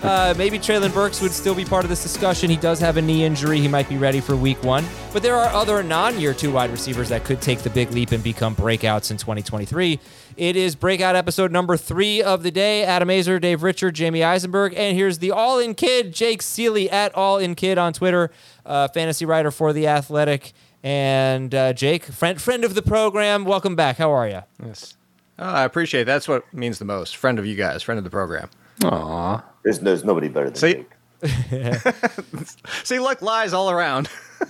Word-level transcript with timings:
Uh, 0.03 0.35
maybe 0.37 0.59
Treylon 0.59 0.93
Burks 0.93 1.21
would 1.23 1.31
still 1.31 1.55
be 1.55 1.65
part 1.65 1.85
of 1.85 1.89
this 1.89 2.03
discussion. 2.03 2.51
He 2.51 2.57
does 2.57 2.81
have 2.81 2.97
a 2.97 3.03
knee 3.03 3.25
injury. 3.25 3.61
He 3.61 3.69
might 3.69 3.89
be 3.89 3.97
ready 3.97 4.21
for 4.21 4.37
week 4.37 4.63
one. 4.63 4.85
But 5.13 5.23
there 5.23 5.37
are 5.37 5.49
other 5.55 5.83
non 5.85 6.19
year 6.19 6.35
two 6.35 6.53
wide 6.53 6.71
receivers 6.71 7.09
that 7.09 7.25
could 7.25 7.41
take 7.41 7.61
the 7.61 7.71
big 7.71 7.93
leap 7.93 8.11
and 8.11 8.25
become 8.25 8.57
breakouts 8.57 9.13
in 9.13 9.19
2023. 9.19 10.01
It 10.37 10.57
is 10.57 10.75
breakout 10.75 11.15
episode 11.15 11.53
number 11.53 11.77
three 11.77 12.23
of 12.23 12.43
the 12.43 12.51
day. 12.51 12.85
Adam 12.85 13.09
Aizer, 13.09 13.41
Dave 13.41 13.63
Richard, 13.63 13.95
Jamey 13.95 14.25
Eisenberg. 14.25 14.75
And 14.77 14.97
here's 14.97 15.19
the 15.19 15.31
all 15.31 15.61
in 15.61 15.75
kid, 15.75 16.13
Jake 16.13 16.43
Ciely 16.43 16.93
at 16.93 17.15
all 17.15 17.39
in 17.39 17.55
kid 17.55 17.79
on 17.79 17.93
Twitter, 17.93 18.33
uh, 18.65 18.89
fantasy 18.89 19.25
writer 19.25 19.53
for 19.53 19.73
The 19.73 19.87
Athletic. 19.87 20.53
And 20.83 21.55
uh, 21.55 21.73
Jake, 21.73 22.05
friend, 22.05 22.41
friend 22.41 22.65
of 22.65 22.75
the 22.75 22.83
program, 22.83 23.45
welcome 23.45 23.77
back. 23.77 23.97
How 23.97 24.11
are 24.11 24.29
you? 24.29 24.43
Yes. 24.63 24.97
Oh, 25.39 25.45
I 25.45 25.65
appreciate 25.65 26.03
it. 26.03 26.05
That's 26.07 26.27
what 26.29 26.53
means 26.55 26.79
the 26.79 26.85
most. 26.85 27.17
Friend 27.17 27.39
of 27.39 27.45
you 27.47 27.57
guys, 27.57 27.83
friend 27.83 27.99
of 27.99 28.05
the 28.05 28.11
program. 28.11 28.49
Aw. 28.85 29.43
There's, 29.65 29.79
there's 29.81 30.05
nobody 30.05 30.29
better 30.29 30.47
than 30.51 30.55
See? 30.57 30.73
Jake. 30.75 30.87
See, 32.85 32.99
luck 32.99 33.23
lies 33.23 33.53
all 33.53 33.71
around. 33.71 34.09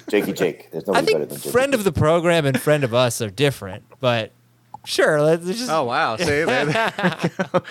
Jakey 0.08 0.32
Jake. 0.32 0.70
There's 0.72 0.88
I 0.88 0.92
nobody 1.00 1.06
better 1.12 1.18
think 1.26 1.30
than 1.30 1.38
Jakey. 1.40 1.50
friend 1.50 1.74
of 1.74 1.84
the 1.84 1.92
program 1.92 2.44
and 2.46 2.60
friend 2.60 2.84
of 2.84 2.92
us 2.94 3.20
are 3.20 3.30
different, 3.30 3.84
but 4.00 4.32
sure. 4.86 5.20
Let's 5.20 5.44
just. 5.44 5.68
Oh 5.70 5.84
wow! 5.84 6.16
See, 6.16 6.24
there, 6.24 6.46
there 6.46 6.64
we 7.38 7.44
go. 7.44 7.62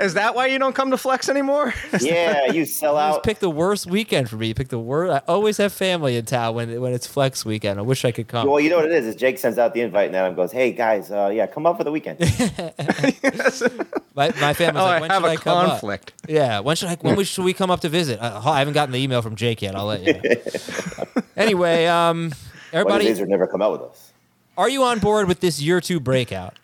is 0.00 0.14
that 0.14 0.34
why 0.34 0.46
you 0.46 0.58
don't 0.58 0.74
come 0.74 0.90
to 0.90 0.96
Flex 0.98 1.28
anymore? 1.28 1.72
Yeah, 2.00 2.46
you 2.50 2.64
sell 2.64 2.94
You 2.94 3.00
just 3.08 3.18
out. 3.18 3.22
pick 3.22 3.38
the 3.38 3.50
worst 3.50 3.86
weekend 3.86 4.28
for 4.28 4.36
me. 4.36 4.48
You 4.48 4.54
pick 4.54 4.68
the 4.68 4.78
worst. 4.78 5.12
I 5.12 5.30
always 5.32 5.58
have 5.58 5.72
family 5.72 6.16
in 6.16 6.24
town 6.24 6.54
when 6.56 6.80
when 6.80 6.92
it's 6.92 7.06
flex 7.06 7.44
weekend. 7.44 7.78
I 7.78 7.82
wish 7.82 8.04
I 8.04 8.10
could 8.10 8.26
come. 8.26 8.48
Well, 8.48 8.58
you 8.58 8.70
know 8.70 8.76
what 8.76 8.86
it 8.86 8.92
is? 8.92 9.06
Is 9.06 9.14
Jake 9.14 9.38
sends 9.38 9.58
out 9.58 9.72
the 9.74 9.82
invite 9.82 10.06
and 10.08 10.16
Adam 10.16 10.34
goes, 10.34 10.50
"Hey 10.50 10.72
guys, 10.72 11.10
uh, 11.12 11.30
yeah, 11.32 11.46
come 11.46 11.66
up 11.66 11.76
for 11.78 11.84
the 11.84 11.92
weekend." 11.92 12.18
My, 14.14 14.28
my 14.40 14.52
family's 14.52 14.82
oh, 14.82 14.84
like, 14.84 14.96
I 14.96 15.00
when 15.00 15.10
have 15.10 15.22
should 15.22 15.28
a 15.28 15.32
I 15.32 15.36
come 15.36 15.66
conflict. 15.68 16.12
up? 16.24 16.30
Yeah, 16.30 16.60
when 16.60 16.76
should 16.76 16.88
I? 16.90 16.96
When 17.00 17.16
we, 17.16 17.24
should 17.24 17.44
we 17.44 17.54
come 17.54 17.70
up 17.70 17.80
to 17.80 17.88
visit? 17.88 18.20
Uh, 18.20 18.42
I 18.44 18.58
haven't 18.58 18.74
gotten 18.74 18.92
the 18.92 18.98
email 18.98 19.22
from 19.22 19.36
Jake 19.36 19.62
yet. 19.62 19.74
I'll 19.74 19.86
let 19.86 20.02
you. 20.02 20.12
know. 20.14 21.22
anyway, 21.36 21.86
um, 21.86 22.32
everybody, 22.74 23.08
of 23.08 23.16
these 23.16 23.26
never 23.26 23.46
come 23.46 23.62
out 23.62 23.72
with 23.72 23.82
us. 23.90 24.12
are 24.58 24.68
you 24.68 24.84
on 24.84 24.98
board 24.98 25.28
with 25.28 25.40
this 25.40 25.62
year 25.62 25.80
two 25.80 25.98
breakout? 25.98 26.58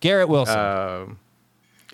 Garrett 0.00 0.28
Wilson. 0.28 0.58
Um, 0.58 1.18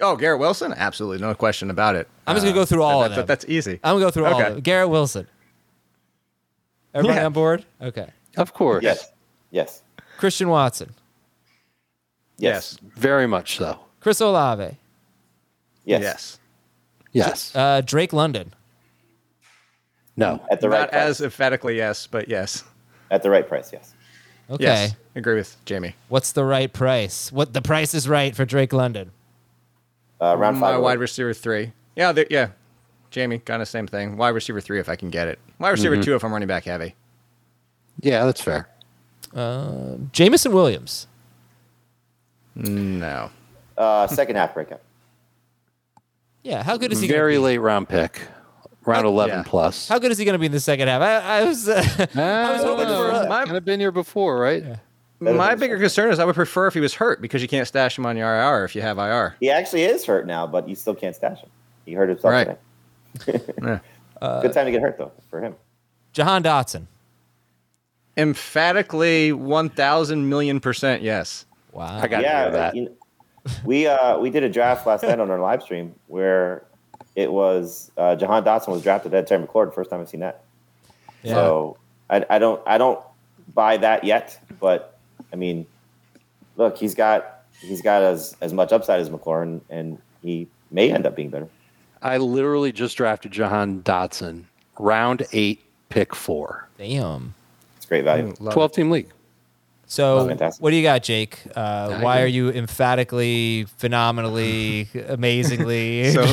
oh, 0.00 0.16
Garrett 0.16 0.40
Wilson? 0.40 0.72
Absolutely, 0.76 1.18
no 1.24 1.34
question 1.34 1.70
about 1.70 1.96
it. 1.96 2.08
I'm 2.26 2.34
just 2.36 2.44
gonna 2.44 2.54
go 2.54 2.64
through 2.64 2.82
all 2.82 3.00
that, 3.00 3.06
of 3.06 3.10
them. 3.12 3.16
that- 3.22 3.26
That's 3.26 3.44
easy. 3.48 3.80
I'm 3.84 3.94
gonna 3.96 4.04
go 4.06 4.10
through 4.10 4.26
all 4.26 4.34
okay. 4.34 4.46
of 4.48 4.52
them. 4.54 4.62
Garrett 4.62 4.88
Wilson. 4.90 5.26
Everybody 6.94 7.18
Yeah. 7.20 7.26
on 7.26 7.32
board? 7.32 7.64
Okay. 7.82 8.08
Of 8.36 8.52
course. 8.52 8.82
Yes, 8.84 9.10
yes, 9.50 9.82
Christian 10.18 10.48
Watson, 10.48 10.94
yes, 12.38 12.78
Yes. 12.82 12.90
Very 12.96 13.26
much 13.26 13.56
so. 13.56 13.78
Chris 14.00 14.20
Olave, 14.20 14.76
yes. 15.84 16.02
Yes. 16.02 16.38
Yes. 17.12 17.56
uh, 17.56 17.80
Drake 17.84 18.12
London. 18.12 18.52
no. 20.16 20.40
At 20.50 20.60
the 20.60 20.68
right 20.68 20.80
Not 20.80 20.90
price. 20.90 21.02
as 21.02 21.20
emphatically 21.20 21.76
yes, 21.76 22.06
but 22.08 22.28
yes. 22.28 22.64
At 23.10 23.22
the 23.22 23.30
right 23.30 23.46
price, 23.46 23.72
yes. 23.72 23.93
Okay. 24.50 24.64
Yes. 24.64 24.96
Agree 25.14 25.36
with 25.36 25.56
Jamey. 25.64 25.94
What's 26.08 26.32
the 26.32 26.44
right 26.44 26.72
price? 26.72 27.30
What 27.32 27.52
the 27.52 27.62
price 27.62 27.94
is 27.94 28.08
right 28.08 28.34
for 28.34 28.44
Drake 28.44 28.72
London? 28.72 29.10
Uh, 30.20 30.36
round 30.36 30.58
My 30.58 30.72
five. 30.72 30.82
wide 30.82 30.98
receiver 30.98 31.32
three. 31.34 31.72
Yeah, 31.96 32.12
there- 32.12 32.26
yeah. 32.30 32.48
Jamey, 33.10 33.44
kind 33.44 33.62
of 33.62 33.68
same 33.68 33.86
thing. 33.86 34.16
Wide 34.16 34.30
receiver 34.30 34.60
three 34.60 34.80
if 34.80 34.88
I 34.88 34.96
can 34.96 35.08
get 35.08 35.28
it. 35.28 35.38
Wide 35.58 35.70
receiver 35.70 36.02
two 36.02 36.14
if 36.16 36.24
I'm 36.24 36.32
running 36.32 36.48
back 36.48 36.64
heavy. 36.64 36.94
Yeah, 38.00 38.24
that's 38.24 38.40
fair. 38.40 38.68
Jameson 40.12 40.52
Williams. 40.52 41.06
No. 42.56 43.30
Uh, 43.78 44.06
second 44.08 44.36
half 44.36 44.54
breakout. 44.54 44.80
Yeah, 46.42 46.62
how 46.62 46.76
good 46.76 46.92
is 46.92 47.00
he? 47.00 47.08
Very 47.08 47.34
be? 47.34 47.38
late 47.38 47.58
round 47.58 47.88
pick. 47.88 48.20
Round 48.86 49.06
11 49.06 49.34
Yeah. 49.38 49.42
plus. 49.46 49.88
How 49.88 49.98
good 49.98 50.10
is 50.12 50.18
he 50.18 50.24
going 50.24 50.34
to 50.34 50.38
be 50.38 50.46
in 50.46 50.52
the 50.52 50.60
second 50.60 50.88
half? 50.88 51.00
I, 51.02 51.40
I 51.40 51.44
was, 51.44 51.68
uh, 51.68 51.74
I 52.14 52.52
was 52.52 52.62
hoping 52.62 52.86
for. 52.86 53.10
A, 53.10 53.28
My- 53.28 53.44
kind 53.44 53.56
of 53.56 53.64
been 53.64 53.80
here 53.80 53.92
before, 53.92 54.38
right? 54.38 54.64
My 55.20 55.54
bigger 55.54 55.78
concern 55.78 56.12
is 56.12 56.18
I 56.18 56.24
would 56.26 56.34
prefer 56.34 56.66
if 56.66 56.74
he 56.74 56.80
was 56.80 56.92
hurt 56.94 57.22
because 57.22 57.40
you 57.40 57.48
can't 57.48 57.66
stash 57.66 57.96
him 57.96 58.04
on 58.04 58.14
your 58.16 58.28
IR 58.28 58.64
if 58.66 58.74
you 58.74 58.82
have 58.82 58.98
IR. 58.98 59.36
He 59.40 59.50
actually 59.50 59.84
is 59.84 60.04
hurt 60.04 60.26
now, 60.26 60.46
but 60.46 60.68
you 60.68 60.74
still 60.74 60.94
can't 60.94 61.16
stash 61.16 61.40
him. 61.40 61.48
He 61.86 61.94
hurt 61.94 62.10
himself 62.10 62.32
Right. 62.32 62.58
today. 63.20 63.40
Yeah. 63.62 64.40
Good 64.42 64.52
time 64.52 64.66
to 64.66 64.70
get 64.70 64.80
hurt 64.82 64.98
though 64.98 65.12
for 65.30 65.40
him. 65.40 65.54
Jahan 66.12 66.42
Dotson. 66.42 66.86
Emphatically 68.16 69.32
1,000 69.32 70.28
million 70.28 70.60
percent 70.60 71.02
yes. 71.02 71.46
Wow. 71.72 71.98
I 72.00 72.06
got 72.06 72.22
yeah, 72.22 72.48
that. 72.50 72.74
you 72.76 72.84
know, 72.84 72.90
we 73.64 73.86
uh, 73.86 74.18
we 74.18 74.30
did 74.30 74.42
a 74.44 74.48
draft 74.48 74.86
last 74.86 75.02
night 75.02 75.18
on 75.20 75.30
our 75.30 75.40
live 75.40 75.62
stream 75.62 75.94
where 76.06 76.64
it 77.16 77.32
was 77.32 77.90
uh, 77.96 78.16
Jahan 78.16 78.44
Dotson 78.44 78.68
was 78.68 78.82
drafted 78.82 79.14
at 79.14 79.26
Terry 79.26 79.44
McLaurin. 79.44 79.72
First 79.74 79.90
time 79.90 80.00
I've 80.00 80.08
seen 80.08 80.20
that. 80.20 80.42
Yeah. 81.22 81.34
So 81.34 81.76
I, 82.10 82.24
I 82.30 82.38
don't 82.38 82.60
I 82.66 82.78
don't 82.78 83.00
buy 83.54 83.76
that 83.78 84.04
yet, 84.04 84.38
but 84.60 84.98
I 85.32 85.36
mean, 85.36 85.66
look, 86.56 86.76
he's 86.76 86.94
got 86.94 87.42
he's 87.60 87.82
got 87.82 88.02
as 88.02 88.36
as 88.40 88.52
much 88.52 88.72
upside 88.72 89.00
as 89.00 89.10
McLaurin, 89.10 89.60
and 89.70 89.98
he 90.22 90.48
may 90.70 90.92
end 90.92 91.06
up 91.06 91.16
being 91.16 91.30
better. 91.30 91.48
I 92.02 92.18
literally 92.18 92.72
just 92.72 92.96
drafted 92.96 93.32
Jahan 93.32 93.82
Dotson, 93.82 94.44
round 94.78 95.26
eight, 95.32 95.64
pick 95.88 96.14
four. 96.14 96.68
Damn. 96.76 97.34
It's 97.76 97.86
great 97.86 98.04
value. 98.04 98.34
Love 98.40 98.52
12 98.52 98.72
team 98.72 98.90
league. 98.90 99.10
So, 99.86 100.26
what 100.58 100.70
do 100.70 100.76
you 100.76 100.82
got, 100.82 101.02
Jake? 101.02 101.38
Uh, 101.54 102.00
why 102.00 102.22
are 102.22 102.26
you 102.26 102.50
emphatically, 102.50 103.66
phenomenally, 103.76 104.88
amazingly? 105.08 106.10
So, 106.10 106.24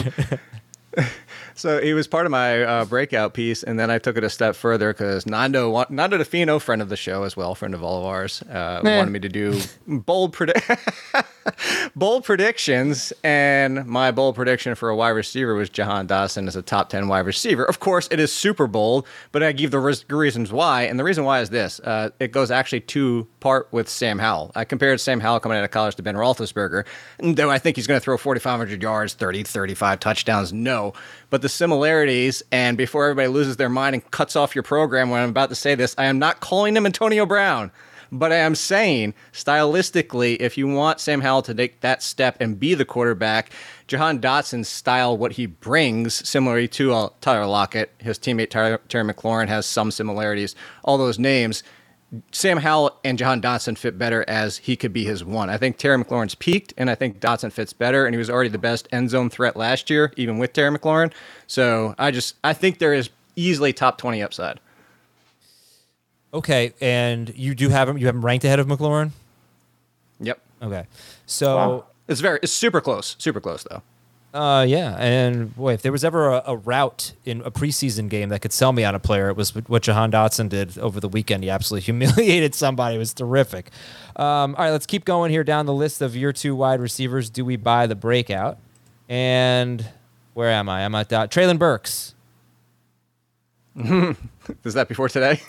so 1.56 1.82
he 1.82 1.94
was 1.94 2.08
part 2.08 2.26
of 2.26 2.32
my 2.32 2.64
uh, 2.64 2.86
breakout 2.86 3.34
piece, 3.34 3.64
and 3.64 3.80
then 3.80 3.90
I 3.90 4.00
took 4.00 4.18
it 4.18 4.24
a 4.24 4.30
step 4.30 4.56
further 4.56 4.94
because 4.94 5.26
Nando, 5.26 5.86
Nando 5.90 6.18
Defino, 6.18 6.62
friend 6.62 6.82
of 6.82 6.90
the 6.90 6.98
show 6.98 7.24
as 7.24 7.36
well, 7.36 7.56
friend 7.56 7.74
of 7.74 7.84
all 7.84 8.00
of 8.00 8.06
ours, 8.06 8.42
uh, 8.44 8.82
wanted 8.84 9.12
me 9.12 9.20
to 9.20 9.30
do 9.30 9.60
bold 9.88 10.34
predict. 10.34 10.70
bold 11.96 12.24
predictions, 12.24 13.14
and 13.24 13.86
my 13.86 14.12
bold 14.12 14.36
prediction 14.36 14.76
for 14.76 14.90
a 14.90 14.96
wide 14.96 15.10
receiver 15.10 15.56
was 15.56 15.70
Jahan 15.70 16.08
Dotson 16.08 16.48
as 16.48 16.56
a 16.56 16.62
top 16.62 16.90
10 16.90 17.08
wide 17.08 17.26
receiver. 17.26 17.64
Of 17.64 17.80
course, 17.80 18.08
it 18.12 18.20
is 18.20 18.32
super 18.32 18.68
bold, 18.68 19.08
but 19.32 19.44
I 19.44 19.52
give 19.52 19.72
the 19.72 19.80
reasons 19.80 20.52
why. 20.52 20.84
And 20.84 21.00
the 21.00 21.04
reason 21.04 21.24
why 21.24 21.42
is 21.42 21.50
this 21.50 21.80
uh, 21.82 22.10
it 22.20 22.32
goes 22.32 22.52
actually 22.52 22.82
to 22.82 23.28
part 23.40 23.68
with 23.72 23.90
Sam 23.90 24.20
Howell. 24.20 24.52
I 24.56 24.66
compared 24.66 25.00
Sam 25.00 25.20
Howell 25.20 25.40
coming 25.40 25.58
out 25.58 25.64
of 25.64 25.72
college 25.72 25.96
to 25.96 26.04
Ben 26.04 26.16
Roethlisberger. 26.16 26.86
Though 27.20 27.50
I 27.50 27.58
think 27.58 27.76
he's 27.76 27.88
going 27.88 28.00
to 28.00 28.04
throw 28.04 28.18
4,500 28.18 28.82
yards, 28.82 29.14
30, 29.14 29.44
35 29.44 30.00
touchdowns, 30.00 30.54
no. 30.54 30.94
But 31.30 31.42
the 31.42 31.50
similarities, 31.50 32.44
and 32.52 32.78
before 32.78 33.06
everybody 33.06 33.28
loses 33.28 33.58
their 33.58 33.70
mind 33.70 33.96
and 33.96 34.12
cuts 34.12 34.36
off 34.36 34.56
your 34.56 34.64
program 34.64 35.10
when 35.10 35.22
I'm 35.22 35.30
about 35.30 35.50
to 35.50 35.56
say 35.56 35.76
this, 35.76 35.96
I 35.98 36.06
am 36.06 36.20
not 36.20 36.40
calling 36.40 36.76
him 36.76 36.86
Antonio 36.86 37.26
Brown. 37.26 37.72
But 38.14 38.34
I 38.34 38.38
am 38.38 38.56
saying, 38.56 39.14
stylistically, 39.32 40.36
if 40.40 40.58
you 40.58 40.68
want 40.68 41.00
Sam 41.00 41.22
Howell 41.22 41.44
to 41.44 41.54
take 41.54 41.80
that 41.80 42.04
step 42.04 42.36
and 42.42 42.60
be 42.60 42.74
the 42.74 42.84
quarterback, 42.84 43.52
Jahan 43.88 44.20
Dotson's 44.20 44.68
style, 44.68 45.18
what 45.18 45.34
he 45.34 45.46
brings, 45.46 46.28
similarly 46.28 46.68
to 46.70 46.94
uh, 46.94 47.10
Tyler 47.22 47.46
Lockett, 47.46 47.92
his 48.00 48.20
teammate 48.20 48.50
Tyler, 48.50 48.82
Terry 48.90 49.06
McLaurin 49.06 49.48
has 49.48 49.66
some 49.66 49.92
similarities, 49.92 50.56
all 50.84 50.98
those 50.98 51.20
names. 51.20 51.64
Sam 52.34 52.58
Howell 52.58 53.00
and 53.06 53.18
Jahan 53.18 53.42
Dotson 53.42 53.78
fit 53.78 53.98
better 53.98 54.26
as 54.28 54.58
he 54.58 54.76
could 54.76 54.92
be 54.92 55.06
his 55.06 55.24
one. 55.24 55.50
I 55.50 55.56
think 55.56 55.78
Terry 55.78 55.98
McLaurin's 55.98 56.36
peaked, 56.36 56.74
and 56.76 56.90
I 56.90 56.96
think 56.96 57.22
Dotson 57.22 57.54
fits 57.54 57.72
better, 57.72 58.06
and 58.06 58.14
he 58.14 58.18
was 58.20 58.30
already 58.30 58.50
the 58.50 58.58
best 58.58 58.90
end 58.92 59.10
zone 59.10 59.30
threat 59.30 59.56
last 59.56 59.90
year, 59.90 60.12
even 60.18 60.38
with 60.38 60.52
Terry 60.52 60.78
McLaurin. 60.78 61.14
So 61.48 61.96
I 61.98 62.12
just 62.12 62.36
I 62.44 62.52
think 62.52 62.80
there 62.80 62.94
is 62.94 63.10
easily 63.38 63.72
top 63.72 63.98
twenty 63.98 64.22
upside. 64.22 64.60
Okay, 66.34 66.74
and 66.80 67.34
you 67.36 67.54
do 67.56 67.70
have 67.70 67.90
him. 67.90 67.98
You 67.98 68.06
have 68.06 68.16
him 68.16 68.24
ranked 68.26 68.46
ahead 68.46 68.60
of 68.60 68.68
McLaurin. 68.68 69.12
Yep, 70.22 70.40
Okay, 70.62 70.86
so 71.26 71.56
Wow. 71.56 71.86
it's 72.08 72.22
very 72.22 72.40
it's 72.44 72.52
super 72.54 72.80
close, 72.80 73.16
super 73.20 73.42
close 73.42 73.64
though. 73.70 73.82
uh, 74.34 74.64
yeah, 74.64 74.96
and 74.98 75.54
boy, 75.56 75.74
if 75.74 75.82
there 75.82 75.92
was 75.92 76.06
ever 76.06 76.30
a, 76.30 76.44
a 76.46 76.56
route 76.56 77.12
in 77.26 77.42
a 77.42 77.52
preseason 77.52 78.08
game 78.08 78.30
that 78.30 78.42
could 78.42 78.54
sell 78.54 78.72
me 78.72 78.84
on 78.86 78.96
a 78.96 79.00
player, 79.00 79.28
it 79.30 79.36
was 79.36 79.54
what 79.68 79.82
Jahan 79.84 80.10
Dotson 80.12 80.48
did 80.48 80.78
over 80.78 81.00
the 81.02 81.10
weekend. 81.10 81.44
He 81.44 81.50
absolutely 81.50 81.84
humiliated 81.86 82.56
somebody. 82.56 82.96
It 82.96 83.00
was 83.00 83.14
terrific. 83.14 83.72
Um, 84.16 84.56
all 84.56 84.64
right, 84.66 84.70
let's 84.72 84.86
keep 84.86 85.04
going 85.04 85.32
here 85.32 85.44
down 85.44 85.66
the 85.66 85.74
list 85.74 86.02
of 86.02 86.16
your 86.16 86.32
two 86.32 86.56
wide 86.56 86.80
receivers. 86.80 87.30
Do 87.30 87.44
we 87.44 87.58
buy 87.58 87.88
the 87.88 87.96
breakout? 87.96 88.58
And 89.10 89.86
where 90.34 90.50
am 90.50 90.70
I? 90.70 90.86
I'm 90.86 90.96
at 90.96 91.12
uh, 91.12 91.28
Treylon 91.28 91.60
Burks. 91.60 92.14
Is 93.76 94.74
that 94.76 94.88
before 94.88 95.10
today? 95.10 95.42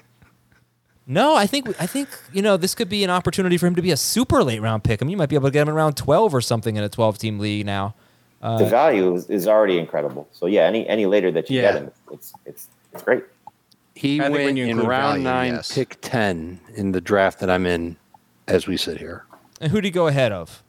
No, 1.12 1.34
I 1.36 1.46
think 1.46 1.68
I 1.80 1.86
think 1.86 2.08
you 2.32 2.40
know 2.42 2.56
this 2.56 2.74
could 2.74 2.88
be 2.88 3.04
an 3.04 3.10
opportunity 3.10 3.58
for 3.58 3.66
him 3.66 3.74
to 3.74 3.82
be 3.82 3.90
a 3.90 3.96
super 3.96 4.42
late 4.42 4.60
round 4.62 4.82
pick. 4.82 5.02
I 5.02 5.04
mean, 5.04 5.10
you 5.10 5.16
might 5.18 5.28
be 5.28 5.36
able 5.36 5.48
to 5.48 5.52
get 5.52 5.62
him 5.62 5.68
in 5.68 5.74
round 5.74 5.96
twelve 5.96 6.34
or 6.34 6.40
something 6.40 6.76
in 6.76 6.82
a 6.82 6.88
twelve 6.88 7.18
team 7.18 7.38
league 7.38 7.66
now. 7.66 7.94
Uh, 8.40 8.58
the 8.58 8.64
value 8.66 9.14
is, 9.14 9.28
is 9.30 9.46
already 9.46 9.78
incredible. 9.78 10.26
So 10.32 10.46
yeah, 10.46 10.62
any 10.62 10.88
any 10.88 11.06
later 11.06 11.30
that 11.32 11.50
you 11.50 11.60
Yeah. 11.60 11.72
get 11.72 11.82
him, 11.82 11.90
it's 12.10 12.32
it's 12.46 12.68
it's 12.92 13.02
great. 13.02 13.24
He 13.94 14.20
I 14.20 14.30
went 14.30 14.56
you 14.56 14.64
in 14.66 14.78
round 14.78 15.22
value, 15.22 15.24
nine, 15.24 15.52
yes. 15.54 15.74
pick 15.74 15.98
10 16.00 16.60
in 16.74 16.92
the 16.92 17.00
draft 17.00 17.40
that 17.40 17.50
I'm 17.50 17.66
in 17.66 17.96
as 18.48 18.66
we 18.66 18.78
sit 18.78 18.96
here. 18.98 19.26
And 19.60 19.70
who 19.70 19.82
did 19.82 19.84
he 19.88 19.90
go 19.90 20.06
ahead 20.06 20.32
of? 20.32 20.62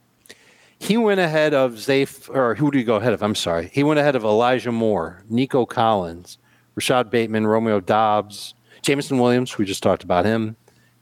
He 0.78 0.98
went 0.98 1.22
ahead 1.22 1.54
of 1.54 1.74
Zafe, 1.76 2.30
or 2.30 2.56
who 2.56 2.70
did 2.70 2.80
he 2.80 2.84
go 2.84 2.96
ahead 2.98 3.14
of? 3.14 3.24
I'm 3.24 3.34
sorry. 3.34 3.70
He 3.74 3.82
went 3.82 3.98
ahead 4.00 4.16
of 4.18 4.26
Elijah 4.26 4.74
Moore, 4.74 5.24
Nico 5.30 5.66
Collins, 5.66 6.38
Rashod 6.76 7.10
Bateman, 7.10 7.48
Romeo 7.48 7.80
Doubs, 7.80 8.54
Jameson 8.84 9.18
Williams. 9.20 9.58
We 9.58 9.66
just 9.66 9.82
talked 9.84 10.04
about 10.04 10.26
him. 10.26 10.56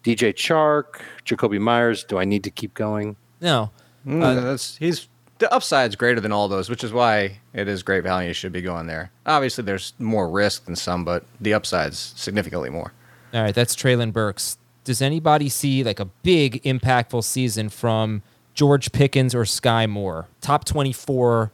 DJ 0.04 0.34
Chark, 0.34 1.02
Jakobi 1.26 1.60
Meyers. 1.60 2.04
Do 2.04 2.18
I 2.18 2.26
need 2.26 2.44
to 2.46 2.50
keep 2.52 2.74
going? 2.74 3.16
No, 3.42 3.72
Mm, 4.08 4.42
that's 4.42 4.78
he's 4.78 5.08
the 5.38 5.52
upside's 5.54 5.96
greater 5.96 6.20
than 6.20 6.32
all 6.32 6.48
those, 6.48 6.70
which 6.70 6.84
is 6.84 6.92
why 6.92 7.38
it 7.54 7.68
is 7.68 7.84
great 7.84 8.04
value. 8.04 8.30
You 8.30 8.34
should 8.34 8.52
be 8.52 8.62
going 8.64 8.88
there. 8.88 9.12
Obviously, 9.28 9.64
there's 9.64 9.94
more 10.00 10.28
risk 10.30 10.66
than 10.66 10.76
some, 10.76 11.04
but 11.06 11.24
the 11.40 11.54
upside's 11.54 12.14
significantly 12.16 12.70
more. 12.72 12.94
All 13.34 13.44
right, 13.44 13.54
that's 13.54 13.76
Treylon 13.76 14.12
Burks. 14.12 14.58
Does 14.84 15.02
anybody 15.04 15.50
see 15.50 15.84
like 15.84 16.00
a 16.00 16.06
big 16.06 16.64
impactful 16.64 17.24
season 17.24 17.70
from 17.70 18.24
George 18.56 18.92
Pickens 18.92 19.36
or 19.36 19.44
Skyy 19.44 19.88
Moore? 19.88 20.28
Top 20.42 20.66
24, 20.66 21.52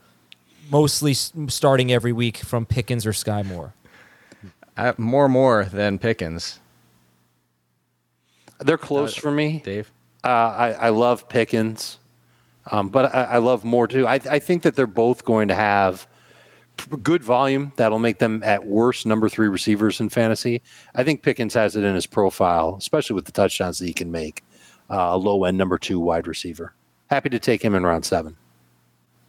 mostly 0.69 1.13
starting 1.13 1.91
every 1.91 2.13
week 2.13 2.37
from 2.37 2.65
Pickens 2.65 3.05
or 3.05 3.11
Skyy 3.11 3.45
Moore. 3.45 3.73
I, 4.77 4.93
more 4.97 5.27
more 5.27 5.65
than 5.65 5.97
Pickens, 5.99 6.59
They're 8.59 8.77
close 8.77 9.15
for 9.15 9.31
me. 9.31 9.61
Dave. 9.63 9.91
Uh, 10.23 10.27
I, 10.27 10.71
I 10.71 10.89
love 10.89 11.29
Pickens, 11.29 11.99
um, 12.71 12.89
but 12.89 13.13
I, 13.15 13.23
I 13.23 13.37
love 13.37 13.63
Moore 13.63 13.87
too. 13.87 14.07
I, 14.07 14.15
I 14.15 14.39
think 14.39 14.63
that 14.63 14.75
they're 14.75 14.87
both 14.87 15.23
going 15.25 15.47
to 15.47 15.55
have 15.55 16.07
good 17.01 17.23
volume 17.23 17.71
that'll 17.75 17.97
make 17.99 18.19
them 18.19 18.43
at 18.43 18.65
worst 18.65 19.05
number 19.05 19.29
three 19.29 19.47
receivers 19.47 19.99
in 19.99 20.09
fantasy. 20.09 20.61
I 20.95 21.03
think 21.03 21.23
Pickens 21.23 21.53
has 21.55 21.75
it 21.75 21.83
in 21.83 21.95
his 21.95 22.05
profile, 22.05 22.75
especially 22.77 23.15
with 23.15 23.25
the 23.25 23.31
touchdowns 23.31 23.79
that 23.79 23.85
he 23.85 23.93
can 23.93 24.11
make. 24.11 24.43
Uh, 24.89 25.09
a 25.11 25.17
low 25.17 25.43
end 25.43 25.57
number 25.57 25.77
two 25.77 25.99
wide 25.99 26.27
receiver. 26.27 26.73
Happy 27.09 27.29
to 27.29 27.39
take 27.39 27.61
him 27.61 27.75
in 27.75 27.83
round 27.83 28.05
seven. 28.05 28.37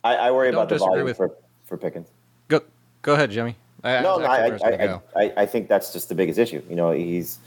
I, 0.05 0.15
I 0.15 0.31
worry 0.31 0.51
Don't 0.53 0.61
about 0.61 0.69
the 0.69 0.75
disagree 0.77 0.91
volume 0.91 1.05
with- 1.07 1.17
for 1.17 1.35
for 1.65 1.77
Pickens. 1.77 2.09
Go 2.49 2.61
go 3.03 3.15
ahead, 3.15 3.31
Jimmy. 3.31 3.57
I, 3.85 4.01
No, 4.01 4.25
I, 4.25 4.51
first 4.51 4.65
gonna 4.65 4.77
I, 4.77 4.87
go. 4.87 5.03
I, 5.17 5.23
I, 5.23 5.33
I 5.39 5.47
think 5.47 5.69
that's 5.69 5.93
just 5.93 6.09
the 6.09 6.15
biggest 6.15 6.39
issue. 6.39 6.63
You 6.69 6.77
know, 6.77 6.91
he's 6.91 7.39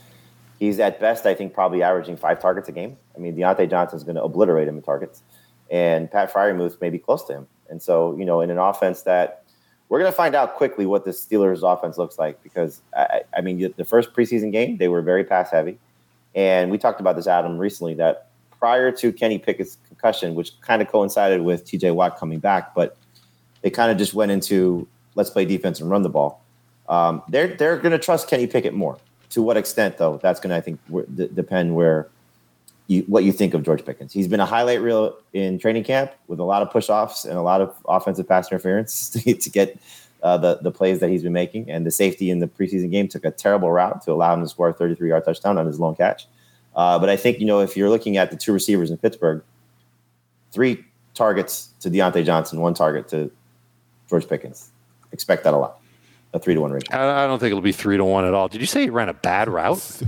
he's 0.58 0.78
at 0.78 1.00
best, 1.00 1.26
I 1.26 1.34
think, 1.34 1.52
probably 1.52 1.82
averaging 1.82 2.16
five 2.16 2.40
targets 2.40 2.68
a 2.68 2.72
game. 2.72 2.96
I 3.16 3.18
mean, 3.18 3.36
Diontae 3.36 3.68
Johnson's 3.68 4.04
going 4.04 4.16
to 4.16 4.22
obliterate 4.22 4.68
him 4.68 4.76
in 4.76 4.82
targets, 4.82 5.22
and 5.70 6.10
Pat 6.10 6.32
Freiermuth 6.32 6.80
may 6.80 6.90
be 6.90 6.98
close 6.98 7.24
to 7.24 7.34
him. 7.34 7.48
And 7.68 7.82
so, 7.82 8.16
you 8.16 8.24
know, 8.24 8.40
in 8.40 8.50
an 8.50 8.58
offense 8.58 9.02
that 9.02 9.44
we're 9.88 9.98
going 9.98 10.10
to 10.10 10.16
find 10.16 10.34
out 10.34 10.56
quickly 10.56 10.86
what 10.86 11.04
the 11.04 11.10
Steelers' 11.10 11.62
offense 11.62 11.98
looks 11.98 12.18
like 12.18 12.42
because 12.42 12.80
I, 12.96 13.22
I 13.36 13.40
mean, 13.40 13.74
the 13.76 13.84
first 13.84 14.12
preseason 14.12 14.52
game 14.52 14.76
they 14.78 14.88
were 14.88 15.02
very 15.02 15.24
pass 15.24 15.50
heavy, 15.50 15.78
and 16.34 16.70
we 16.70 16.78
talked 16.78 17.00
about 17.00 17.16
this, 17.16 17.26
Adam, 17.26 17.58
recently 17.58 17.94
that 17.94 18.28
prior 18.58 18.92
to 18.92 19.12
Kenny 19.12 19.38
Pickett's 19.38 19.76
concussion, 19.88 20.36
which 20.36 20.58
kind 20.60 20.80
of 20.80 20.88
coincided 20.88 21.42
with 21.42 21.64
T.J. 21.64 21.90
Watt 21.90 22.16
coming 22.16 22.38
back, 22.38 22.74
but 22.74 22.96
they 23.62 23.70
kind 23.70 23.90
of 23.90 23.98
just 23.98 24.14
went 24.14 24.30
into 24.30 24.86
let's 25.14 25.30
play 25.30 25.44
defense 25.44 25.80
and 25.80 25.90
run 25.90 26.02
the 26.02 26.08
ball. 26.08 26.42
Um, 26.88 27.22
they're 27.28 27.48
they're 27.48 27.76
going 27.76 27.92
to 27.92 27.98
trust 27.98 28.28
Kenny 28.28 28.46
Pickett 28.46 28.74
more. 28.74 28.98
To 29.30 29.42
what 29.42 29.56
extent, 29.56 29.96
though, 29.96 30.18
that's 30.22 30.40
going 30.40 30.50
to 30.50 30.56
I 30.56 30.60
think 30.60 30.78
w- 30.88 31.06
d- 31.14 31.30
depend 31.32 31.74
where 31.74 32.08
you 32.86 33.02
what 33.06 33.24
you 33.24 33.32
think 33.32 33.54
of 33.54 33.62
George 33.62 33.84
Pickens. 33.84 34.12
He's 34.12 34.28
been 34.28 34.40
a 34.40 34.46
highlight 34.46 34.80
reel 34.82 35.16
in 35.32 35.58
training 35.58 35.84
camp 35.84 36.12
with 36.26 36.38
a 36.38 36.44
lot 36.44 36.62
of 36.62 36.70
push 36.70 36.90
offs 36.90 37.24
and 37.24 37.38
a 37.38 37.42
lot 37.42 37.60
of 37.60 37.74
offensive 37.86 38.28
pass 38.28 38.50
interference 38.50 39.08
to, 39.10 39.34
to 39.34 39.50
get 39.50 39.78
uh, 40.22 40.36
the 40.36 40.58
the 40.62 40.70
plays 40.70 41.00
that 41.00 41.08
he's 41.08 41.22
been 41.22 41.32
making. 41.32 41.70
And 41.70 41.86
the 41.86 41.90
safety 41.90 42.30
in 42.30 42.40
the 42.40 42.46
preseason 42.48 42.90
game 42.90 43.08
took 43.08 43.24
a 43.24 43.30
terrible 43.30 43.70
route 43.70 44.02
to 44.02 44.12
allow 44.12 44.34
him 44.34 44.42
to 44.42 44.48
score 44.48 44.68
a 44.68 44.72
33 44.72 45.08
yard 45.08 45.24
touchdown 45.24 45.58
on 45.58 45.66
his 45.66 45.80
lone 45.80 45.94
catch. 45.94 46.26
Uh, 46.74 46.98
but 46.98 47.08
I 47.08 47.16
think 47.16 47.38
you 47.38 47.46
know 47.46 47.60
if 47.60 47.76
you're 47.76 47.90
looking 47.90 48.16
at 48.16 48.30
the 48.30 48.36
two 48.36 48.52
receivers 48.52 48.90
in 48.90 48.96
Pittsburgh, 48.96 49.42
three 50.52 50.84
targets 51.14 51.70
to 51.80 51.90
Diontae 51.90 52.24
Johnson, 52.24 52.60
one 52.60 52.74
target 52.74 53.08
to 53.08 53.30
George 54.08 54.28
Pickens. 54.28 54.70
Expect 55.12 55.44
that 55.44 55.54
a 55.54 55.56
lot. 55.56 55.78
A 56.34 56.38
three 56.38 56.54
to 56.54 56.60
one 56.60 56.70
ratio. 56.72 56.96
I, 56.96 57.24
I 57.24 57.26
don't 57.26 57.38
think 57.38 57.50
it'll 57.50 57.60
be 57.60 57.72
three 57.72 57.96
to 57.98 58.04
one 58.04 58.24
at 58.24 58.32
all. 58.34 58.48
Did 58.48 58.60
you 58.60 58.66
say 58.66 58.82
he 58.84 58.90
ran 58.90 59.08
a 59.08 59.14
bad 59.14 59.48
route? 59.48 60.02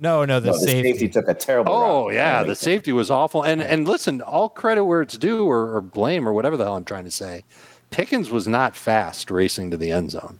No, 0.00 0.24
no, 0.24 0.38
the 0.40 0.46
No, 0.48 0.52
the 0.52 0.58
safety. 0.60 0.92
safety. 0.92 1.08
took 1.08 1.28
a 1.28 1.34
terrible. 1.34 1.72
Oh 1.72 2.06
route. 2.06 2.14
yeah, 2.14 2.42
the 2.42 2.54
sense. 2.54 2.60
safety 2.60 2.92
was 2.92 3.10
awful. 3.10 3.42
And 3.42 3.60
and 3.62 3.86
listen, 3.86 4.20
all 4.22 4.48
credit 4.48 4.84
where 4.84 5.02
it's 5.02 5.18
due, 5.18 5.44
or, 5.46 5.76
or 5.76 5.80
blame, 5.80 6.28
or 6.28 6.32
whatever 6.32 6.56
the 6.56 6.64
hell 6.64 6.76
I'm 6.76 6.84
trying 6.84 7.04
to 7.04 7.10
say. 7.10 7.44
Pickens 7.90 8.30
was 8.30 8.46
not 8.46 8.76
fast 8.76 9.30
racing 9.30 9.70
to 9.72 9.76
the 9.76 9.90
end 9.90 10.10
zone. 10.12 10.38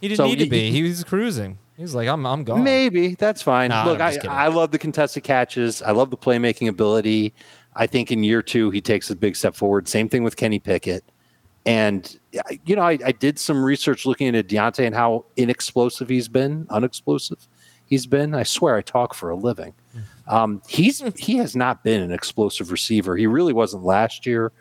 He 0.00 0.08
didn't 0.08 0.18
So 0.18 0.26
need 0.26 0.38
to 0.38 0.44
you- 0.44 0.50
be. 0.50 0.70
He 0.70 0.82
was 0.82 1.02
cruising. 1.04 1.58
He 1.76 1.82
was 1.82 1.94
like, 1.94 2.08
I'm, 2.08 2.26
I'm 2.26 2.44
gone. 2.44 2.62
Maybe 2.62 3.14
that's 3.14 3.40
fine. 3.40 3.70
Nah, 3.70 3.84
Look, 3.86 4.00
I'm 4.00 4.06
I, 4.08 4.10
just 4.10 4.20
kidding. 4.20 4.36
I 4.36 4.48
love 4.48 4.70
the 4.70 4.78
contested 4.78 5.24
catches. 5.24 5.80
I 5.80 5.92
love 5.92 6.10
the 6.10 6.16
playmaking 6.16 6.68
ability. 6.68 7.32
I 7.74 7.86
think 7.86 8.12
in 8.12 8.22
year 8.22 8.42
two 8.42 8.70
he 8.70 8.82
takes 8.82 9.08
a 9.10 9.16
big 9.16 9.34
step 9.34 9.54
forward. 9.54 9.88
Same 9.88 10.06
thing 10.08 10.22
with 10.22 10.36
Kenny 10.36 10.58
Pickett. 10.58 11.02
And 11.66 12.18
you 12.64 12.74
know, 12.76 12.82
I, 12.82 12.98
I 13.04 13.12
did 13.12 13.38
some 13.38 13.62
research 13.62 14.06
looking 14.06 14.26
into 14.28 14.42
Diontae 14.42 14.86
and 14.86 14.94
how 14.94 15.26
inexplosive 15.36 16.08
he's 16.08 16.28
been, 16.28 16.66
unexplosive 16.70 17.46
he's 17.84 18.06
been. 18.06 18.34
I 18.34 18.44
swear 18.44 18.76
I 18.76 18.82
talk 18.82 19.14
for 19.14 19.30
a 19.30 19.36
living. 19.36 19.74
Um, 20.26 20.62
he's 20.68 21.02
he 21.18 21.36
has 21.36 21.54
not 21.54 21.82
been 21.82 22.00
an 22.00 22.12
explosive 22.12 22.70
receiver. 22.70 23.16
He 23.16 23.26
really 23.26 23.52
wasn't 23.52 23.84
last 23.84 24.24
year. 24.24 24.52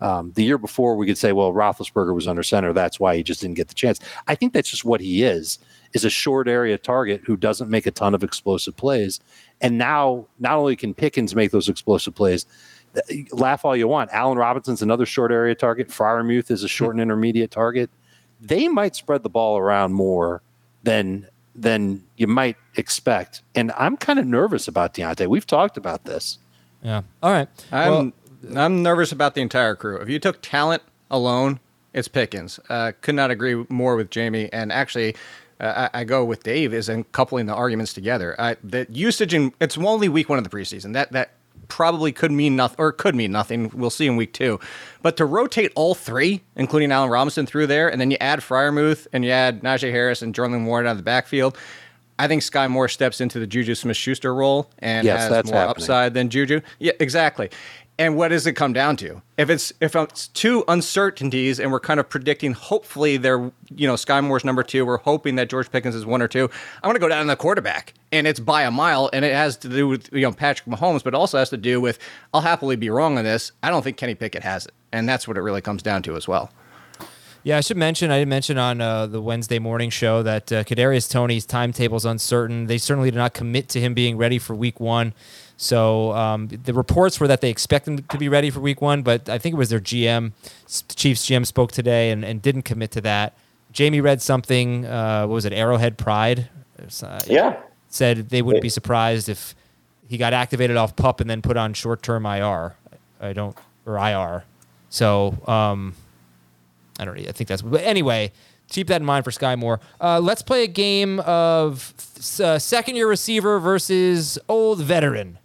Um, 0.00 0.32
the 0.34 0.44
year 0.44 0.58
before, 0.58 0.94
we 0.96 1.06
could 1.06 1.16
say, 1.16 1.32
well, 1.32 1.52
Roethlisberger 1.52 2.14
was 2.14 2.28
under 2.28 2.42
center. 2.42 2.74
That's 2.74 3.00
why 3.00 3.16
he 3.16 3.22
just 3.22 3.40
didn't 3.40 3.56
get 3.56 3.68
the 3.68 3.74
chance. 3.74 3.98
I 4.26 4.34
think 4.34 4.52
that's 4.52 4.70
just 4.70 4.84
what 4.84 5.00
he 5.00 5.24
is: 5.24 5.58
is 5.94 6.04
a 6.04 6.10
short 6.10 6.48
area 6.48 6.78
target 6.78 7.22
who 7.24 7.36
doesn't 7.36 7.70
make 7.70 7.86
a 7.86 7.90
ton 7.90 8.14
of 8.14 8.22
explosive 8.22 8.76
plays. 8.76 9.20
And 9.60 9.78
now, 9.78 10.26
not 10.38 10.58
only 10.58 10.76
can 10.76 10.94
Pickens 10.94 11.34
make 11.34 11.50
those 11.50 11.68
explosive 11.68 12.14
plays, 12.14 12.46
laugh 13.32 13.64
all 13.64 13.76
you 13.76 13.88
want. 13.88 14.10
Allen 14.12 14.38
Robinson's 14.38 14.82
another 14.82 15.06
short 15.06 15.30
area 15.32 15.54
target. 15.54 15.88
Freiermuth 15.88 16.50
is 16.50 16.62
a 16.62 16.68
short 16.68 16.94
and 16.94 17.00
intermediate 17.00 17.50
target. 17.50 17.90
They 18.40 18.68
might 18.68 18.96
spread 18.96 19.22
the 19.22 19.28
ball 19.28 19.58
around 19.58 19.92
more 19.92 20.42
than 20.82 21.28
than 21.54 22.04
you 22.16 22.26
might 22.26 22.56
expect. 22.76 23.42
And 23.54 23.72
I'm 23.72 23.96
kind 23.96 24.18
of 24.18 24.26
nervous 24.26 24.68
about 24.68 24.94
Diontae. 24.94 25.26
We've 25.26 25.46
talked 25.46 25.76
about 25.76 26.04
this. 26.04 26.38
Yeah. 26.82 27.02
All 27.22 27.32
right. 27.32 27.48
I'm 27.72 27.90
well, 27.90 28.12
I'm 28.56 28.82
nervous 28.82 29.12
about 29.12 29.34
the 29.34 29.40
entire 29.40 29.74
crew. 29.74 29.96
If 29.96 30.08
you 30.08 30.18
took 30.18 30.42
talent 30.42 30.82
alone, 31.10 31.60
it's 31.92 32.08
Pickens. 32.08 32.60
Uh, 32.68 32.92
could 33.00 33.14
not 33.14 33.30
agree 33.30 33.64
more 33.68 33.96
with 33.96 34.10
Jamey. 34.10 34.50
And 34.52 34.70
actually, 34.70 35.16
uh, 35.58 35.88
I, 35.92 36.00
I, 36.00 36.04
go 36.04 36.24
with 36.24 36.42
Dave 36.42 36.74
is 36.74 36.90
in 36.90 37.04
coupling 37.04 37.46
the 37.46 37.54
arguments 37.54 37.94
together. 37.94 38.38
I, 38.38 38.56
the 38.62 38.86
usage 38.90 39.32
in 39.32 39.54
it's 39.60 39.78
only 39.78 40.08
week 40.08 40.28
one 40.28 40.36
of 40.36 40.44
the 40.44 40.50
preseason. 40.50 40.92
That 40.92 41.12
that 41.12 41.30
probably 41.68 42.12
could 42.12 42.32
mean 42.32 42.56
nothing 42.56 42.76
or 42.78 42.92
could 42.92 43.14
mean 43.14 43.32
nothing. 43.32 43.70
We'll 43.74 43.90
see 43.90 44.06
in 44.06 44.16
week 44.16 44.32
two. 44.32 44.60
But 45.02 45.16
to 45.18 45.24
rotate 45.24 45.72
all 45.74 45.94
three, 45.94 46.42
including 46.56 46.92
Allen 46.92 47.10
Robinson 47.10 47.46
through 47.46 47.66
there, 47.66 47.88
and 47.90 48.00
then 48.00 48.10
you 48.10 48.16
add 48.20 48.40
Freiermuth 48.40 49.06
and 49.12 49.24
you 49.24 49.30
add 49.30 49.62
Najee 49.62 49.90
Harris 49.90 50.22
and 50.22 50.34
Jordan 50.34 50.64
Warren 50.66 50.86
out 50.86 50.92
of 50.92 50.96
the 50.96 51.02
backfield. 51.02 51.56
I 52.18 52.28
think 52.28 52.42
Skyy 52.42 52.70
Moore 52.70 52.88
steps 52.88 53.20
into 53.20 53.38
the 53.38 53.46
Juju 53.46 53.74
Smith 53.74 53.96
Schuster 53.96 54.34
role 54.34 54.70
and 54.78 55.04
yes, 55.04 55.28
has 55.28 55.44
more 55.46 55.54
happening. 55.54 55.70
upside 55.70 56.14
than 56.14 56.30
Juju. 56.30 56.62
Yeah, 56.78 56.92
exactly. 56.98 57.50
And 57.98 58.14
what 58.14 58.28
does 58.28 58.46
it 58.46 58.52
come 58.52 58.74
down 58.74 58.96
to? 58.98 59.22
If 59.38 59.48
it's 59.48 59.72
if 59.80 59.96
it's 59.96 60.28
two 60.28 60.64
uncertainties 60.68 61.58
and 61.58 61.72
we're 61.72 61.80
kind 61.80 61.98
of 61.98 62.08
predicting, 62.10 62.52
hopefully 62.52 63.16
they're 63.16 63.50
you 63.74 63.86
know 63.86 63.94
Skyy 63.94 64.22
Moore's 64.22 64.44
number 64.44 64.62
two. 64.62 64.84
We're 64.84 64.98
hoping 64.98 65.36
that 65.36 65.48
George 65.48 65.70
Pickens 65.72 65.94
is 65.94 66.04
one 66.04 66.20
or 66.20 66.28
two. 66.28 66.50
I'm 66.82 66.88
going 66.88 66.94
to 66.96 67.00
go 67.00 67.08
down 67.08 67.24
to 67.24 67.28
the 67.28 67.36
quarterback, 67.36 67.94
and 68.12 68.26
it's 68.26 68.40
by 68.40 68.64
a 68.64 68.70
mile, 68.70 69.08
and 69.14 69.24
it 69.24 69.32
has 69.32 69.56
to 69.58 69.68
do 69.68 69.88
with 69.88 70.12
you 70.12 70.20
know 70.20 70.32
Patrick 70.32 70.68
Mahomes, 70.68 71.02
but 71.02 71.14
also 71.14 71.38
has 71.38 71.48
to 71.50 71.56
do 71.56 71.80
with 71.80 71.98
I'll 72.34 72.42
happily 72.42 72.76
be 72.76 72.90
wrong 72.90 73.16
on 73.16 73.24
this. 73.24 73.52
I 73.62 73.70
don't 73.70 73.82
think 73.82 73.96
Kenny 73.96 74.14
Pickett 74.14 74.42
has 74.42 74.66
it, 74.66 74.74
and 74.92 75.08
that's 75.08 75.26
what 75.26 75.38
it 75.38 75.40
really 75.40 75.62
comes 75.62 75.82
down 75.82 76.02
to 76.02 76.16
as 76.16 76.28
well. 76.28 76.50
Yeah, 77.44 77.58
I 77.58 77.60
should 77.60 77.76
mention. 77.76 78.10
I 78.10 78.18
did 78.18 78.28
mention 78.28 78.58
on 78.58 78.80
uh, 78.80 79.06
the 79.06 79.22
Wednesday 79.22 79.60
morning 79.60 79.88
show 79.88 80.20
that 80.24 80.50
uh, 80.50 80.64
Kadarius 80.64 81.08
Toney's 81.08 81.46
timetable 81.46 81.96
is 81.96 82.04
uncertain. 82.04 82.66
They 82.66 82.76
certainly 82.76 83.10
did 83.10 83.18
not 83.18 83.34
commit 83.34 83.68
to 83.68 83.80
him 83.80 83.94
being 83.94 84.16
ready 84.16 84.40
for 84.40 84.54
Week 84.56 84.80
One. 84.80 85.14
So 85.56 86.12
um, 86.12 86.48
the 86.48 86.74
reports 86.74 87.18
were 87.18 87.28
that 87.28 87.40
they 87.40 87.50
expect 87.50 87.86
them 87.86 87.98
to 87.98 88.18
be 88.18 88.28
ready 88.28 88.50
for 88.50 88.60
Week 88.60 88.82
One, 88.82 89.02
but 89.02 89.28
I 89.28 89.38
think 89.38 89.54
it 89.54 89.56
was 89.56 89.70
their 89.70 89.80
GM, 89.80 90.32
Chiefs 90.94 91.26
GM, 91.26 91.46
spoke 91.46 91.72
today 91.72 92.10
and, 92.10 92.24
and 92.24 92.42
didn't 92.42 92.62
commit 92.62 92.90
to 92.92 93.00
that. 93.02 93.36
Jamey 93.72 94.02
read 94.02 94.20
something. 94.20 94.84
Uh, 94.84 95.26
what 95.26 95.34
was 95.34 95.44
it? 95.44 95.52
Arrowhead 95.52 95.96
Pride. 95.96 96.48
Uh, 97.02 97.20
yeah. 97.26 97.60
Said 97.88 98.28
they 98.28 98.42
wouldn't 98.42 98.62
be 98.62 98.68
surprised 98.68 99.28
if 99.28 99.54
he 100.08 100.18
got 100.18 100.32
activated 100.32 100.76
off 100.76 100.94
pup 100.94 101.20
and 101.20 101.28
then 101.28 101.42
put 101.42 101.56
on 101.56 101.72
short 101.72 102.02
term 102.02 102.26
IR. 102.26 102.76
I 103.20 103.32
don't 103.32 103.56
or 103.86 103.96
IR. 103.96 104.44
So 104.90 105.36
um, 105.46 105.94
I 106.98 107.04
don't. 107.04 107.18
I 107.18 107.32
think 107.32 107.48
that's. 107.48 107.62
But 107.62 107.82
anyway, 107.82 108.32
keep 108.68 108.88
that 108.88 109.00
in 109.00 109.06
mind 109.06 109.24
for 109.24 109.30
Skyy 109.30 109.58
Moore. 109.58 109.80
Uh, 110.00 110.20
let's 110.20 110.42
play 110.42 110.64
a 110.64 110.68
game 110.68 111.20
of 111.20 111.94
uh, 112.42 112.58
second 112.58 112.96
year 112.96 113.08
receiver 113.08 113.58
versus 113.58 114.38
old 114.48 114.80
veteran, 114.80 115.38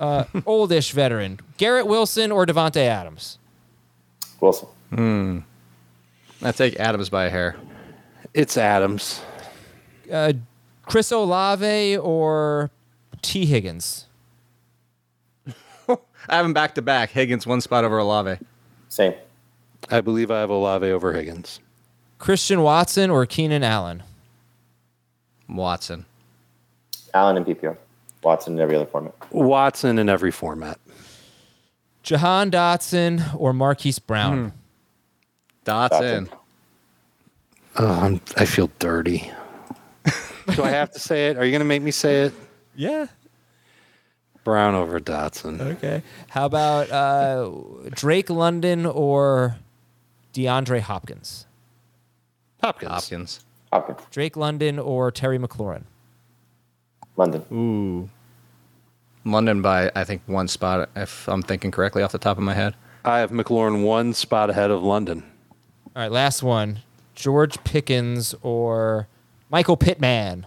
uh, 0.00 0.24
oldish 0.46 0.92
veteran. 0.92 1.38
Garrett 1.58 1.86
Wilson 1.86 2.32
or 2.32 2.46
Davante 2.46 2.80
Adams. 2.80 3.38
Wilson. 4.40 4.68
Hmm. 4.92 5.38
I 6.42 6.52
take 6.52 6.80
Adams 6.80 7.10
by 7.10 7.26
a 7.26 7.30
hair. 7.30 7.56
It's 8.32 8.56
Adams. 8.56 9.20
Uh, 10.10 10.32
Chris 10.82 11.12
Olave 11.12 11.98
or 11.98 12.70
Tee 13.22 13.44
Higgins. 13.46 14.06
I 15.88 15.96
have 16.36 16.46
him 16.46 16.54
back 16.54 16.74
to 16.76 16.82
back. 16.82 17.10
Higgins 17.10 17.46
one 17.46 17.60
spot 17.60 17.84
over 17.84 17.98
Olave. 17.98 18.38
Same. 18.88 19.14
I 19.90 20.00
believe 20.00 20.30
I 20.30 20.40
have 20.40 20.50
Olave 20.50 20.90
over 20.90 21.12
Higgins. 21.12 21.60
Christian 22.18 22.62
Watson 22.62 23.10
or 23.10 23.24
Keenan 23.26 23.62
Allen? 23.62 24.02
Watson. 25.48 26.06
Allen 27.14 27.36
and 27.36 27.46
PPR. 27.46 27.76
Watson 28.22 28.54
in 28.54 28.60
every 28.60 28.76
other 28.76 28.86
format. 28.86 29.14
Watson 29.30 29.98
in 29.98 30.08
every 30.08 30.30
format. 30.30 30.78
Jahan 32.02 32.50
Dotson 32.50 33.34
or 33.34 33.52
Marquise 33.52 33.98
Brown? 33.98 34.50
Hmm. 34.50 34.56
Dotson. 35.64 36.28
Dotson. 36.28 36.36
Oh, 37.76 38.20
i 38.36 38.44
feel 38.44 38.70
dirty. 38.78 39.30
Do 40.54 40.62
I 40.62 40.70
have 40.70 40.90
to 40.92 40.98
say 40.98 41.28
it? 41.28 41.36
Are 41.36 41.44
you 41.44 41.50
going 41.52 41.60
to 41.60 41.66
make 41.66 41.82
me 41.82 41.90
say 41.90 42.22
it? 42.22 42.32
Yeah. 42.74 43.06
Brown 44.42 44.74
over 44.74 44.98
Dotson. 44.98 45.60
Okay. 45.60 46.02
How 46.28 46.46
about 46.46 46.90
uh, 46.90 47.50
Drake 47.90 48.30
London 48.30 48.86
or 48.86 49.56
DeAndre 50.34 50.80
Hopkins? 50.80 51.46
Hopkins. 52.62 52.90
Hopkins. 52.90 53.44
Hopkins. 53.72 54.00
Drake 54.10 54.36
London 54.36 54.78
or 54.78 55.10
Terry 55.10 55.38
McLaurin? 55.38 55.84
London. 57.20 57.44
Ooh. 57.52 58.08
London 59.30 59.60
by 59.60 59.92
I 59.94 60.04
think 60.04 60.22
one 60.26 60.48
spot, 60.48 60.88
if 60.96 61.28
I'm 61.28 61.42
thinking 61.42 61.70
correctly 61.70 62.02
off 62.02 62.12
the 62.12 62.18
top 62.18 62.38
of 62.38 62.42
my 62.42 62.54
head. 62.54 62.74
I 63.04 63.18
have 63.18 63.30
McLaurin 63.30 63.84
one 63.84 64.14
spot 64.14 64.48
ahead 64.50 64.70
of 64.70 64.82
London. 64.82 65.22
All 65.94 66.02
right, 66.02 66.10
last 66.10 66.42
one: 66.42 66.80
George 67.14 67.62
Pickens 67.62 68.34
or 68.42 69.06
Michael 69.50 69.76
Pittman. 69.76 70.46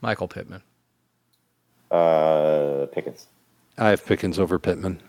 Michael 0.00 0.28
Pittman. 0.28 0.62
Uh, 1.90 2.86
Pickens. 2.92 3.26
I 3.76 3.88
have 3.88 4.06
Pickens 4.06 4.38
over 4.38 4.58
Pittman. 4.58 5.02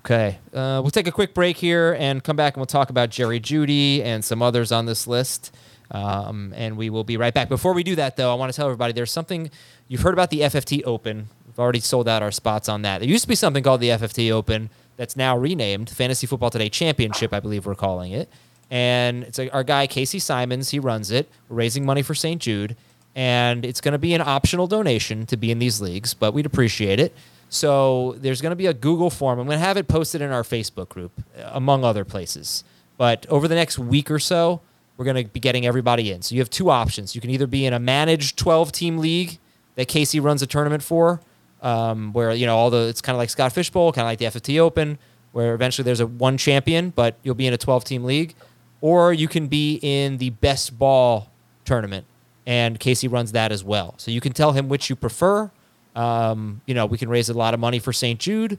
Okay. 0.00 0.38
Uh, 0.52 0.80
we'll 0.82 0.90
take 0.90 1.06
a 1.06 1.12
quick 1.12 1.32
break 1.32 1.58
here 1.58 1.96
and 1.98 2.24
come 2.24 2.34
back 2.34 2.54
and 2.54 2.60
we'll 2.60 2.66
talk 2.66 2.90
about 2.90 3.10
Jerry 3.10 3.38
Jeudy 3.38 4.02
and 4.02 4.24
some 4.24 4.42
others 4.42 4.72
on 4.72 4.86
this 4.86 5.06
list. 5.06 5.54
Um, 5.92 6.54
and 6.56 6.76
we 6.76 6.90
will 6.90 7.04
be 7.04 7.18
right 7.18 7.32
back. 7.32 7.48
Before 7.48 7.74
we 7.74 7.82
do 7.82 7.94
that, 7.96 8.16
though, 8.16 8.32
I 8.32 8.34
want 8.34 8.50
to 8.50 8.56
tell 8.56 8.66
everybody 8.66 8.94
there's 8.94 9.12
something 9.12 9.50
you've 9.88 10.00
heard 10.00 10.14
about 10.14 10.30
the 10.30 10.40
FFT 10.40 10.82
Open. 10.86 11.28
We've 11.46 11.58
already 11.58 11.80
sold 11.80 12.08
out 12.08 12.22
our 12.22 12.30
spots 12.30 12.68
on 12.68 12.82
that. 12.82 13.00
There 13.00 13.08
used 13.08 13.24
to 13.24 13.28
be 13.28 13.34
something 13.34 13.62
called 13.62 13.82
the 13.82 13.90
FFT 13.90 14.32
Open 14.32 14.70
that's 14.96 15.16
now 15.16 15.36
renamed 15.36 15.90
Fantasy 15.90 16.26
Football 16.26 16.50
Today 16.50 16.70
Championship, 16.70 17.34
I 17.34 17.40
believe 17.40 17.66
we're 17.66 17.74
calling 17.74 18.12
it. 18.12 18.30
And 18.70 19.24
it's 19.24 19.38
our 19.38 19.62
guy, 19.64 19.86
Casey 19.86 20.18
Simons, 20.18 20.70
he 20.70 20.78
runs 20.78 21.10
it. 21.10 21.28
We're 21.50 21.56
raising 21.56 21.84
money 21.84 22.00
for 22.00 22.14
St. 22.14 22.40
Jude. 22.40 22.74
And 23.14 23.66
it's 23.66 23.82
going 23.82 23.92
to 23.92 23.98
be 23.98 24.14
an 24.14 24.22
optional 24.22 24.66
donation 24.66 25.26
to 25.26 25.36
be 25.36 25.50
in 25.50 25.58
these 25.58 25.82
leagues, 25.82 26.14
but 26.14 26.32
we'd 26.32 26.46
appreciate 26.46 26.98
it. 26.98 27.14
So 27.50 28.14
there's 28.16 28.40
going 28.40 28.52
to 28.52 28.56
be 28.56 28.64
a 28.64 28.72
Google 28.72 29.10
form. 29.10 29.38
I'm 29.38 29.46
going 29.46 29.58
to 29.58 29.64
have 29.64 29.76
it 29.76 29.88
posted 29.88 30.22
in 30.22 30.30
our 30.30 30.42
Facebook 30.42 30.88
group, 30.88 31.12
among 31.36 31.84
other 31.84 32.06
places. 32.06 32.64
But 32.96 33.26
over 33.28 33.46
the 33.46 33.54
next 33.54 33.78
week 33.78 34.10
or 34.10 34.18
so, 34.18 34.62
we're 35.02 35.12
going 35.12 35.26
to 35.26 35.32
be 35.32 35.40
getting 35.40 35.66
everybody 35.66 36.12
in. 36.12 36.22
So 36.22 36.36
you 36.36 36.40
have 36.40 36.50
two 36.50 36.70
options. 36.70 37.16
You 37.16 37.20
can 37.20 37.30
either 37.30 37.48
be 37.48 37.66
in 37.66 37.72
a 37.72 37.80
managed 37.80 38.38
12 38.38 38.70
team 38.70 38.98
league 38.98 39.38
that 39.74 39.88
Casey 39.88 40.20
runs 40.20 40.42
a 40.42 40.46
tournament 40.46 40.82
for, 40.82 41.20
um, 41.60 42.12
where 42.12 42.32
you 42.32 42.46
know 42.46 42.56
all 42.56 42.70
the 42.70 42.86
it's 42.88 43.00
kind 43.00 43.16
of 43.16 43.18
like 43.18 43.30
Scott 43.30 43.52
Fish 43.52 43.68
Bowl, 43.70 43.92
kind 43.92 44.04
of 44.04 44.10
like 44.10 44.20
the 44.20 44.26
FFT 44.26 44.60
Open, 44.60 44.98
where 45.32 45.54
eventually 45.54 45.84
there's 45.84 45.98
a 45.98 46.06
one 46.06 46.38
champion, 46.38 46.90
but 46.90 47.16
you'll 47.24 47.34
be 47.34 47.48
in 47.48 47.52
a 47.52 47.58
12 47.58 47.84
team 47.84 48.04
league, 48.04 48.34
or 48.80 49.12
you 49.12 49.26
can 49.26 49.48
be 49.48 49.80
in 49.82 50.18
the 50.18 50.30
best 50.30 50.78
ball 50.78 51.32
tournament, 51.64 52.06
and 52.46 52.78
Casey 52.78 53.08
runs 53.08 53.32
that 53.32 53.50
as 53.50 53.64
well. 53.64 53.94
So 53.96 54.12
you 54.12 54.20
can 54.20 54.32
tell 54.32 54.52
him 54.52 54.68
which 54.68 54.88
you 54.88 54.94
prefer. 54.94 55.50
Um, 55.96 56.60
you 56.66 56.74
know, 56.74 56.86
we 56.86 56.96
can 56.96 57.08
raise 57.08 57.28
a 57.28 57.34
lot 57.34 57.54
of 57.54 57.60
money 57.60 57.80
for 57.80 57.92
St. 57.92 58.20
Jude. 58.20 58.56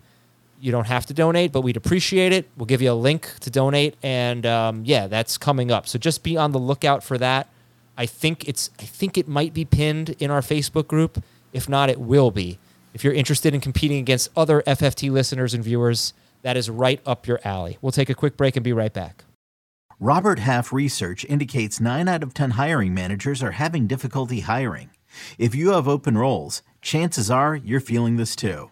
You 0.60 0.72
don't 0.72 0.88
have 0.88 1.06
to 1.08 1.14
donate, 1.14 1.52
but 1.52 1.62
we'd 1.62 1.78
appreciate 1.78 2.32
it. 2.32 2.50
We'll 2.56 2.66
give 2.66 2.82
you 2.82 2.92
a 2.92 2.94
link 2.94 3.30
to 3.42 3.50
donate, 3.50 3.96
and 4.02 4.46
um, 4.46 4.84
yeah, 4.86 5.08
that's 5.08 5.38
coming 5.38 5.72
up. 5.72 5.88
So 5.88 6.00
just 6.00 6.24
be 6.24 6.38
on 6.38 6.52
the 6.52 6.60
lookout 6.60 7.04
for 7.04 7.18
that. 7.18 7.50
I 7.98 8.06
think 8.06 8.48
it's 8.48 8.70
I 8.80 8.84
think 8.84 9.18
it 9.18 9.28
might 9.28 9.54
be 9.54 9.66
pinned 9.66 10.12
in 10.20 10.32
our 10.32 10.42
Facebook 10.42 10.88
group. 10.88 11.24
If 11.52 11.70
not, 11.70 11.90
it 11.90 12.00
will 12.00 12.32
be. 12.32 12.60
If 12.94 13.04
you're 13.04 13.14
interested 13.14 13.54
in 13.54 13.62
competing 13.62 13.98
against 13.98 14.30
other 14.36 14.62
FFT 14.64 15.12
listeners 15.12 15.54
and 15.54 15.64
viewers, 15.64 16.14
that 16.44 16.58
is 16.58 16.70
right 16.70 17.02
up 17.06 17.28
your 17.28 17.40
alley. 17.44 17.78
We'll 17.82 17.92
take 17.92 18.10
a 18.10 18.16
quick 18.16 18.38
break 18.38 18.56
and 18.56 18.64
be 18.64 18.74
right 18.74 18.94
back. 18.94 19.24
Robert 20.00 20.40
Half 20.40 20.74
research 20.74 21.26
indicates 21.26 21.80
9 21.80 22.08
out 22.08 22.24
of 22.24 22.34
10 22.34 22.52
hiring 22.52 22.94
managers 22.94 23.42
are 23.42 23.52
having 23.52 23.88
difficulty 23.88 24.42
hiring. 24.42 24.90
If 25.38 25.56
you 25.56 25.72
have 25.72 25.88
open 25.88 26.18
roles, 26.18 26.62
chances 26.82 27.32
are 27.32 27.56
you're 27.56 27.80
feeling 27.80 28.18
this 28.18 28.36
too. 28.36 28.72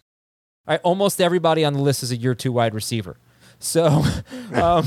All 0.67 0.73
right, 0.73 0.81
almost 0.83 1.19
everybody 1.19 1.65
on 1.65 1.73
the 1.73 1.81
list 1.81 2.03
is 2.03 2.11
a 2.11 2.15
year 2.15 2.35
two 2.35 2.51
wide 2.51 2.75
receiver. 2.75 3.17
So, 3.57 3.87
um, 4.53 4.83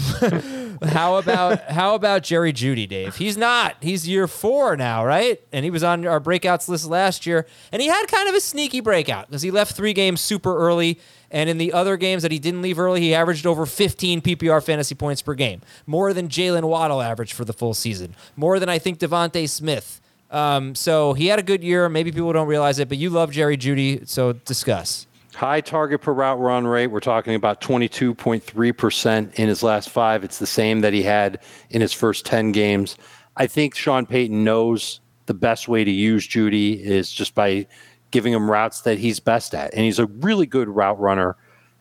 how 0.84 1.16
about 1.16 1.62
how 1.62 1.96
about 1.96 2.22
Jerry 2.22 2.52
Jeudy, 2.52 2.88
Dave? 2.88 3.16
He's 3.16 3.36
not. 3.36 3.76
He's 3.80 4.06
year 4.06 4.28
four 4.28 4.76
now, 4.76 5.04
right? 5.04 5.40
And 5.52 5.64
he 5.64 5.72
was 5.72 5.82
on 5.82 6.06
our 6.06 6.20
breakouts 6.20 6.68
list 6.68 6.86
last 6.86 7.26
year, 7.26 7.44
and 7.72 7.82
he 7.82 7.88
had 7.88 8.06
kind 8.06 8.28
of 8.28 8.36
a 8.36 8.40
sneaky 8.40 8.78
breakout 8.78 9.26
because 9.26 9.42
he 9.42 9.50
left 9.50 9.74
three 9.74 9.92
games 9.92 10.20
super 10.20 10.56
early, 10.56 11.00
and 11.32 11.50
in 11.50 11.58
the 11.58 11.72
other 11.72 11.96
games 11.96 12.22
that 12.22 12.30
he 12.30 12.38
didn't 12.38 12.62
leave 12.62 12.78
early, 12.78 13.00
he 13.00 13.12
averaged 13.12 13.44
over 13.44 13.66
15 13.66 14.20
PPR 14.20 14.62
fantasy 14.62 14.94
points 14.94 15.22
per 15.22 15.34
game, 15.34 15.60
more 15.88 16.12
than 16.12 16.28
Jaylen 16.28 16.62
Waddle 16.64 17.02
averaged 17.02 17.32
for 17.32 17.44
the 17.44 17.52
full 17.52 17.74
season, 17.74 18.14
more 18.36 18.60
than 18.60 18.68
I 18.68 18.78
think 18.78 19.00
DeVonta 19.00 19.48
Smith. 19.48 20.00
Um, 20.30 20.76
so 20.76 21.14
he 21.14 21.26
had 21.26 21.40
a 21.40 21.42
good 21.42 21.64
year. 21.64 21.88
Maybe 21.88 22.12
people 22.12 22.32
don't 22.32 22.48
realize 22.48 22.78
it, 22.78 22.88
but 22.88 22.98
you 22.98 23.10
love 23.10 23.32
Jerry 23.32 23.56
Jeudy, 23.56 24.08
so 24.08 24.34
discuss. 24.34 25.08
High 25.34 25.60
target 25.60 26.00
per 26.00 26.12
route 26.12 26.38
run 26.38 26.66
rate. 26.66 26.88
We're 26.88 27.00
talking 27.00 27.34
about 27.34 27.60
22.3% 27.60 29.34
in 29.34 29.48
his 29.48 29.62
last 29.62 29.90
five. 29.90 30.22
It's 30.22 30.38
the 30.38 30.46
same 30.46 30.80
that 30.80 30.92
he 30.92 31.02
had 31.02 31.40
in 31.70 31.80
his 31.80 31.92
first 31.92 32.24
10 32.24 32.52
games. 32.52 32.96
I 33.36 33.46
think 33.46 33.74
Sean 33.74 34.06
Payton 34.06 34.44
knows 34.44 35.00
the 35.26 35.34
best 35.34 35.68
way 35.68 35.82
to 35.82 35.90
use 35.90 36.26
Jeudy 36.28 36.80
is 36.80 37.10
just 37.10 37.34
by 37.34 37.66
giving 38.10 38.32
him 38.32 38.48
routes 38.48 38.82
that 38.82 38.98
he's 38.98 39.18
best 39.18 39.54
at. 39.54 39.74
And 39.74 39.84
he's 39.84 39.98
a 39.98 40.06
really 40.06 40.46
good 40.46 40.68
route 40.68 41.00
runner. 41.00 41.36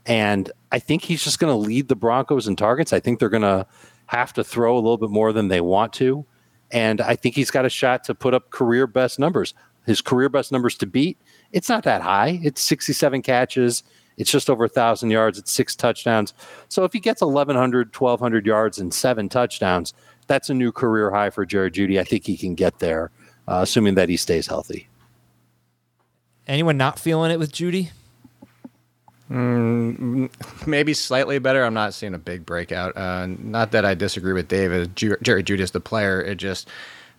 And 0.06 0.52
I 0.72 0.80
think 0.80 1.04
he's 1.04 1.24
just 1.24 1.40
going 1.40 1.54
to 1.54 1.58
lead 1.58 1.90
the 1.90 1.96
Broncos 1.96 2.48
in 2.48 2.56
targets. 2.56 2.92
I 2.92 3.00
think 3.00 3.20
they're 3.20 3.30
going 3.30 3.44
to 3.44 3.68
have 4.08 4.34
to 4.34 4.44
throw 4.44 4.74
a 4.74 4.82
little 4.82 4.98
bit 4.98 5.12
more 5.12 5.32
than 5.32 5.50
they 5.50 5.62
want 5.62 5.94
to. 5.94 6.26
And 6.72 7.02
I 7.02 7.16
think 7.16 7.36
he's 7.36 7.52
got 7.52 7.66
a 7.66 7.70
shot 7.70 8.04
to 8.06 8.16
put 8.16 8.34
up 8.34 8.50
career 8.50 8.88
best 8.88 9.20
numbers. 9.20 9.54
His 9.86 10.02
career 10.02 10.30
best 10.30 10.52
numbers 10.52 10.76
to 10.78 10.88
beat, 10.88 11.20
it's 11.54 11.70
not 11.70 11.84
that 11.84 12.02
high. 12.02 12.42
It's 12.44 12.62
67 12.62 13.22
catches. 13.22 13.84
It's 14.18 14.30
just 14.32 14.50
over 14.50 14.66
1,000 14.66 15.10
yards. 15.10 15.40
It's 15.40 15.52
six 15.52 15.76
touchdowns. 15.76 16.34
So 16.68 16.84
if 16.84 16.94
he 16.94 17.00
gets 17.00 17.22
1,100, 17.22 17.96
1,200 17.96 18.46
yards 18.46 18.80
and 18.80 18.94
seven 18.94 19.30
touchdowns, 19.30 19.94
that's 20.28 20.50
a 20.50 20.54
new 20.54 20.72
career 20.72 21.12
high 21.12 21.30
for 21.30 21.46
Jared 21.46 21.74
Jeudy. 21.74 22.00
I 22.00 22.04
think 22.04 22.26
he 22.26 22.38
can 22.38 22.56
get 22.56 22.80
there, 22.80 23.12
uh, 23.48 23.60
assuming 23.62 23.96
that 23.96 24.10
he 24.10 24.18
stays 24.18 24.48
healthy. 24.48 24.88
Anyone 26.48 26.78
not 26.78 27.00
feeling 27.00 27.32
it 27.32 27.40
with 27.40 27.52
Jeudy? 27.52 27.92
maybe 29.30 30.94
slightly 30.94 31.40
better. 31.40 31.64
I'm 31.64 31.74
not 31.74 31.96
seeing 31.96 32.14
a 32.14 32.20
big 32.20 32.46
breakout. 32.46 32.96
Uh, 32.96 33.28
not 33.40 33.72
that 33.72 33.84
I 33.84 33.96
disagree 33.96 34.34
with 34.34 34.48
David. 34.48 34.96
Ju- 34.96 35.18
Jerry 35.24 35.44
Jeudy 35.44 35.62
is 35.62 35.72
the 35.72 35.80
player. 35.80 36.22
It 36.22 36.36
just, 36.36 36.70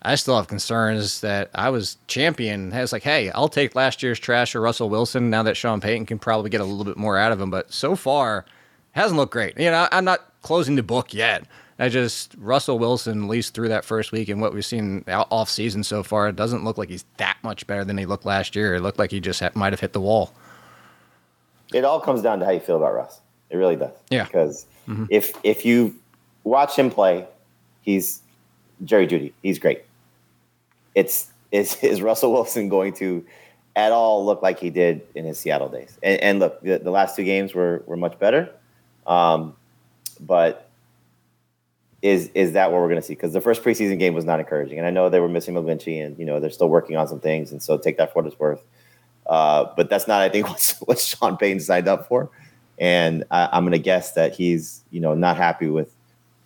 I 0.04 0.16
still 0.16 0.36
have 0.36 0.48
concerns 0.48 1.22
that 1.22 1.50
I 1.54 1.70
was 1.70 1.96
champion. 2.08 2.72
It's 2.72 2.92
like, 2.92 3.02
hey, 3.02 3.30
I'll 3.30 3.48
take 3.48 3.74
last 3.74 4.02
year's 4.02 4.18
trash 4.18 4.54
or 4.54 4.60
Russell 4.60 4.90
Wilson 4.90 5.30
now 5.30 5.42
that 5.44 5.56
Sean 5.56 5.80
Payton 5.80 6.06
can 6.06 6.18
probably 6.18 6.50
get 6.50 6.60
a 6.60 6.64
little 6.64 6.84
bit 6.84 6.98
more 6.98 7.16
out 7.16 7.32
of 7.32 7.40
him. 7.40 7.50
But 7.50 7.72
so 7.72 7.96
far, 7.96 8.44
hasn't 8.92 9.16
looked 9.16 9.32
great. 9.32 9.58
You 9.58 9.70
know, 9.70 9.88
I'm 9.90 10.04
not 10.04 10.20
closing 10.42 10.76
the 10.76 10.82
book 10.82 11.14
yet. 11.14 11.44
I 11.78 11.88
just 11.88 12.34
Russell 12.38 12.78
Wilson, 12.78 13.24
at 13.24 13.28
least 13.28 13.54
through 13.54 13.70
that 13.70 13.84
first 13.84 14.12
week 14.12 14.28
and 14.28 14.40
what 14.40 14.54
we've 14.54 14.64
seen 14.64 15.04
off 15.08 15.48
season 15.48 15.82
so 15.82 16.02
far, 16.02 16.28
it 16.28 16.36
doesn't 16.36 16.64
look 16.64 16.78
like 16.78 16.88
he's 16.88 17.04
that 17.16 17.36
much 17.42 17.66
better 17.66 17.84
than 17.84 17.98
he 17.98 18.06
looked 18.06 18.24
last 18.24 18.54
year. 18.54 18.76
It 18.76 18.80
looked 18.80 18.98
like 18.98 19.10
he 19.10 19.20
just 19.20 19.40
ha- 19.40 19.50
might 19.54 19.72
have 19.72 19.80
hit 19.80 19.92
the 19.92 20.00
wall. 20.00 20.32
it 21.72 21.84
all 21.84 21.98
comes 21.98 22.22
down 22.22 22.38
to 22.40 22.44
how 22.44 22.52
you 22.52 22.60
feel 22.60 22.76
about 22.76 22.94
Russ. 22.94 23.20
It 23.50 23.56
really 23.56 23.74
does. 23.74 23.94
Yeah. 24.10 24.24
Because 24.24 24.66
mm-hmm. 24.86 25.06
if 25.10 25.32
if 25.42 25.64
you 25.64 25.96
watch 26.44 26.76
him 26.76 26.90
play, 26.90 27.26
he's 27.82 28.20
Jerry 28.84 29.08
Jeudy. 29.08 29.32
He's 29.42 29.58
great. 29.58 29.82
It's 30.94 31.28
is 31.52 31.76
is 31.82 32.02
Russell 32.02 32.32
Wilson 32.32 32.68
going 32.68 32.94
to 32.94 33.24
at 33.76 33.90
all 33.90 34.24
look 34.24 34.42
like 34.42 34.58
he 34.58 34.70
did 34.70 35.02
in 35.14 35.24
his 35.24 35.38
Seattle 35.38 35.68
days? 35.68 35.98
And, 36.02 36.20
and 36.20 36.38
look, 36.40 36.60
the, 36.62 36.78
the 36.78 36.90
last 36.90 37.16
two 37.16 37.24
games 37.24 37.54
were 37.54 37.82
were 37.86 37.96
much 37.96 38.18
better, 38.18 38.50
um, 39.06 39.56
but 40.20 40.70
is 42.02 42.30
is 42.34 42.52
that 42.52 42.70
what 42.70 42.80
we're 42.80 42.88
going 42.88 43.00
to 43.00 43.06
see? 43.06 43.14
Because 43.14 43.32
the 43.32 43.40
first 43.40 43.62
preseason 43.62 43.98
game 43.98 44.14
was 44.14 44.24
not 44.24 44.40
encouraging, 44.40 44.78
and 44.78 44.86
I 44.86 44.90
know 44.90 45.08
they 45.08 45.20
were 45.20 45.28
missing 45.28 45.54
McGlinchey, 45.54 46.04
and 46.04 46.18
you 46.18 46.24
know 46.24 46.40
they're 46.40 46.50
still 46.50 46.68
working 46.68 46.96
on 46.96 47.08
some 47.08 47.20
things, 47.20 47.50
and 47.50 47.62
so 47.62 47.78
take 47.78 47.96
that 47.96 48.12
for 48.12 48.22
what 48.22 48.26
it's 48.30 48.38
worth. 48.38 48.62
Uh, 49.26 49.72
but 49.76 49.88
that's 49.88 50.06
not, 50.06 50.20
I 50.20 50.28
think, 50.28 50.48
what's, 50.50 50.78
what 50.80 50.98
Sean 50.98 51.36
Payton 51.36 51.60
signed 51.60 51.88
up 51.88 52.08
for. 52.08 52.30
And 52.78 53.24
I, 53.30 53.48
I'm 53.52 53.64
going 53.64 53.72
to 53.72 53.78
guess 53.78 54.12
that 54.12 54.34
he's, 54.34 54.82
you 54.90 55.00
know, 55.00 55.14
not 55.14 55.36
happy 55.36 55.68
with 55.68 55.93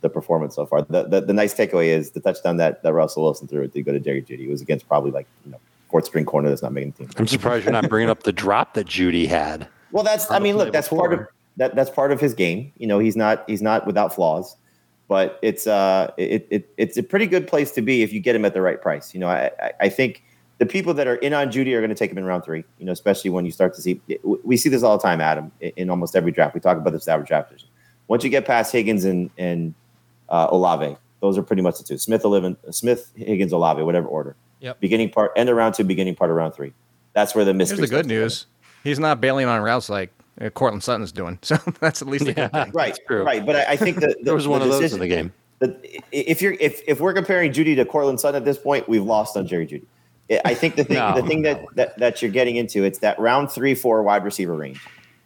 the 0.01 0.09
performance 0.09 0.55
so 0.55 0.65
far. 0.65 0.83
The, 0.83 1.05
the, 1.05 1.21
the 1.21 1.33
nice 1.33 1.55
takeaway 1.55 1.87
is 1.87 2.13
the 2.13 2.21
touchdown 2.21 2.57
that, 2.59 2.83
that 2.83 2.93
Russell 2.93 3.25
Wilson 3.25 3.49
threw 3.49 3.67
did 3.67 3.83
go 3.85 3.93
to 3.93 4.01
Jerry 4.01 4.23
Jeudy. 4.23 4.47
It 4.47 4.51
was 4.51 4.63
against 4.63 4.87
probably 4.87 5.11
like, 5.11 5.27
you 5.45 5.53
know, 5.53 5.59
fourth 5.91 6.07
string 6.07 6.25
corner 6.25 6.49
that's 6.49 6.63
not 6.63 6.73
making 6.73 6.93
the 6.93 6.99
team. 6.99 7.11
I'm 7.17 7.27
surprised 7.27 7.65
you're 7.65 7.73
not 7.73 7.89
bringing 7.89 8.11
up 8.11 8.23
the 8.23 8.33
drop 8.33 8.75
that 8.75 8.87
Jeudy 8.87 9.27
had. 9.27 9.67
Well, 9.91 10.05
that's, 10.05 10.31
I 10.31 10.39
mean, 10.39 10.57
look, 10.57 10.73
that's 10.73 10.89
part 10.89 11.13
of 11.13 11.27
that. 11.57 11.75
That's 11.75 11.91
part 11.91 12.13
of 12.13 12.21
his 12.21 12.35
game. 12.35 12.73
You 12.77 12.87
know, 12.87 12.99
he's 12.99 13.17
not, 13.17 13.43
he's 13.49 13.63
not 13.63 13.87
without 13.87 14.15
flaws, 14.15 14.55
but 15.09 15.39
it's, 15.43 15.67
uh, 15.67 16.13
it, 16.17 16.47
it, 16.51 16.69
it's 16.77 16.97
a 16.97 17.03
pretty 17.03 17.27
good 17.27 17.49
place 17.49 17.73
to 17.73 17.83
be 17.83 18.03
if 18.03 18.13
you 18.13 18.21
get 18.21 18.37
him 18.37 18.45
at 18.45 18.55
the 18.55 18.61
right 18.61 18.81
price. 18.81 19.15
You 19.15 19.21
know, 19.21 19.29
I, 19.29 19.51
I, 19.61 19.73
I 19.81 19.89
think 19.89 20.23
the 20.59 20.67
people 20.67 20.93
that 20.95 21.07
are 21.07 21.17
in 21.17 21.33
on 21.33 21.51
Jeudy 21.51 21.73
are 21.73 21.81
going 21.81 21.89
to 21.89 21.97
take 21.97 22.11
him 22.11 22.19
in 22.19 22.25
round 22.25 22.45
three. 22.45 22.65
You 22.79 22.85
know, 22.85 22.93
especially 22.93 23.31
when 23.31 23.45
you 23.45 23.51
start 23.51 23.75
to 23.75 23.81
see 23.81 24.01
we 24.45 24.57
see 24.57 24.69
this 24.69 24.83
all 24.83 24.99
the 24.99 25.03
time, 25.03 25.21
Adam, 25.21 25.51
in, 25.61 25.73
in 25.77 25.91
almost 25.91 26.15
every 26.15 26.33
draft. 26.33 26.55
We 26.55 26.61
talk 26.61 26.77
about 26.77 26.93
this 26.93 27.09
average 27.09 27.29
draft 27.29 27.49
position. 27.49 27.71
Once 28.09 28.25
you 28.25 28.31
get 28.31 28.45
past 28.45 28.73
Higgins 28.73 29.05
and 29.05 29.31
and 29.39 29.75
uh, 30.29 30.49
Olave, 30.51 30.97
those 31.21 31.37
are 31.39 31.43
pretty 31.43 31.63
much 31.63 31.79
the 31.79 31.85
two. 31.85 31.99
Smith, 31.99 32.25
Olave, 32.25 32.57
Smith, 32.71 33.13
Higgins, 33.17 33.53
Olave, 33.53 33.83
whatever 33.83 34.07
order. 34.09 34.37
Yep. 34.61 34.81
Beginning 34.81 35.11
part, 35.11 35.33
end 35.37 35.49
of 35.49 35.57
round 35.57 35.75
two, 35.75 35.85
beginning 35.85 36.15
part 36.17 36.31
of 36.31 36.37
round 36.37 36.55
three. 36.55 36.73
That's 37.13 37.35
where 37.35 37.45
the 37.45 37.55
mystery. 37.55 37.79
Here's 37.79 37.91
the 37.91 37.97
good 37.97 38.05
starts 38.07 38.09
to 38.09 38.15
news. 38.15 38.47
He's 38.85 38.99
not 38.99 39.21
bailing 39.21 39.47
on 39.47 39.61
routes 39.61 39.89
like 39.89 40.11
uh, 40.41 40.51
Courtland 40.51 40.83
Sutton's 40.83 41.13
doing. 41.13 41.39
So 41.43 41.57
that's 41.81 42.03
at 42.03 42.09
least 42.09 42.27
a 42.29 42.33
good 42.33 42.53
thing. 42.53 42.71
Right, 42.73 42.97
true. 43.07 43.25
right. 43.25 43.45
But 43.45 43.57
I, 43.57 43.73
I 43.73 43.77
think 43.77 43.99
that 44.01 44.17
There 44.23 44.35
was 44.35 44.45
the 44.45 44.51
one 44.51 44.63
of 44.63 44.69
those 44.69 44.93
in 44.93 45.01
the 45.01 45.09
game. 45.09 45.33
the- 45.59 46.01
if 46.13 46.41
you're 46.43 46.53
if 46.61 46.81
if 46.87 47.01
we're 47.01 47.13
comparing 47.15 47.53
Jeudy 47.53 47.75
to 47.77 47.85
Cortland 47.85 48.21
Sutton 48.21 48.37
at 48.41 48.45
this 48.45 48.59
point, 48.59 48.89
we've 48.89 49.03
lost 49.03 49.37
on 49.37 49.47
Jerry 49.47 49.67
Jeudy. 49.67 49.87
I- 50.31 50.41
I 50.51 50.55
think 50.55 50.77
the 50.77 50.85
thing 50.85 50.97
No. 51.15 51.21
the 51.21 51.27
thing 51.27 51.43
that, 51.43 51.65
that 51.75 51.99
that 51.99 52.23
you're 52.23 52.31
getting 52.31 52.57
into 52.57 52.85
it's 52.85 52.99
that 53.01 53.19
round 53.19 53.51
three 53.51 53.75
four 53.75 54.03
wide 54.03 54.25
receiver 54.25 54.55
range. 54.55 54.81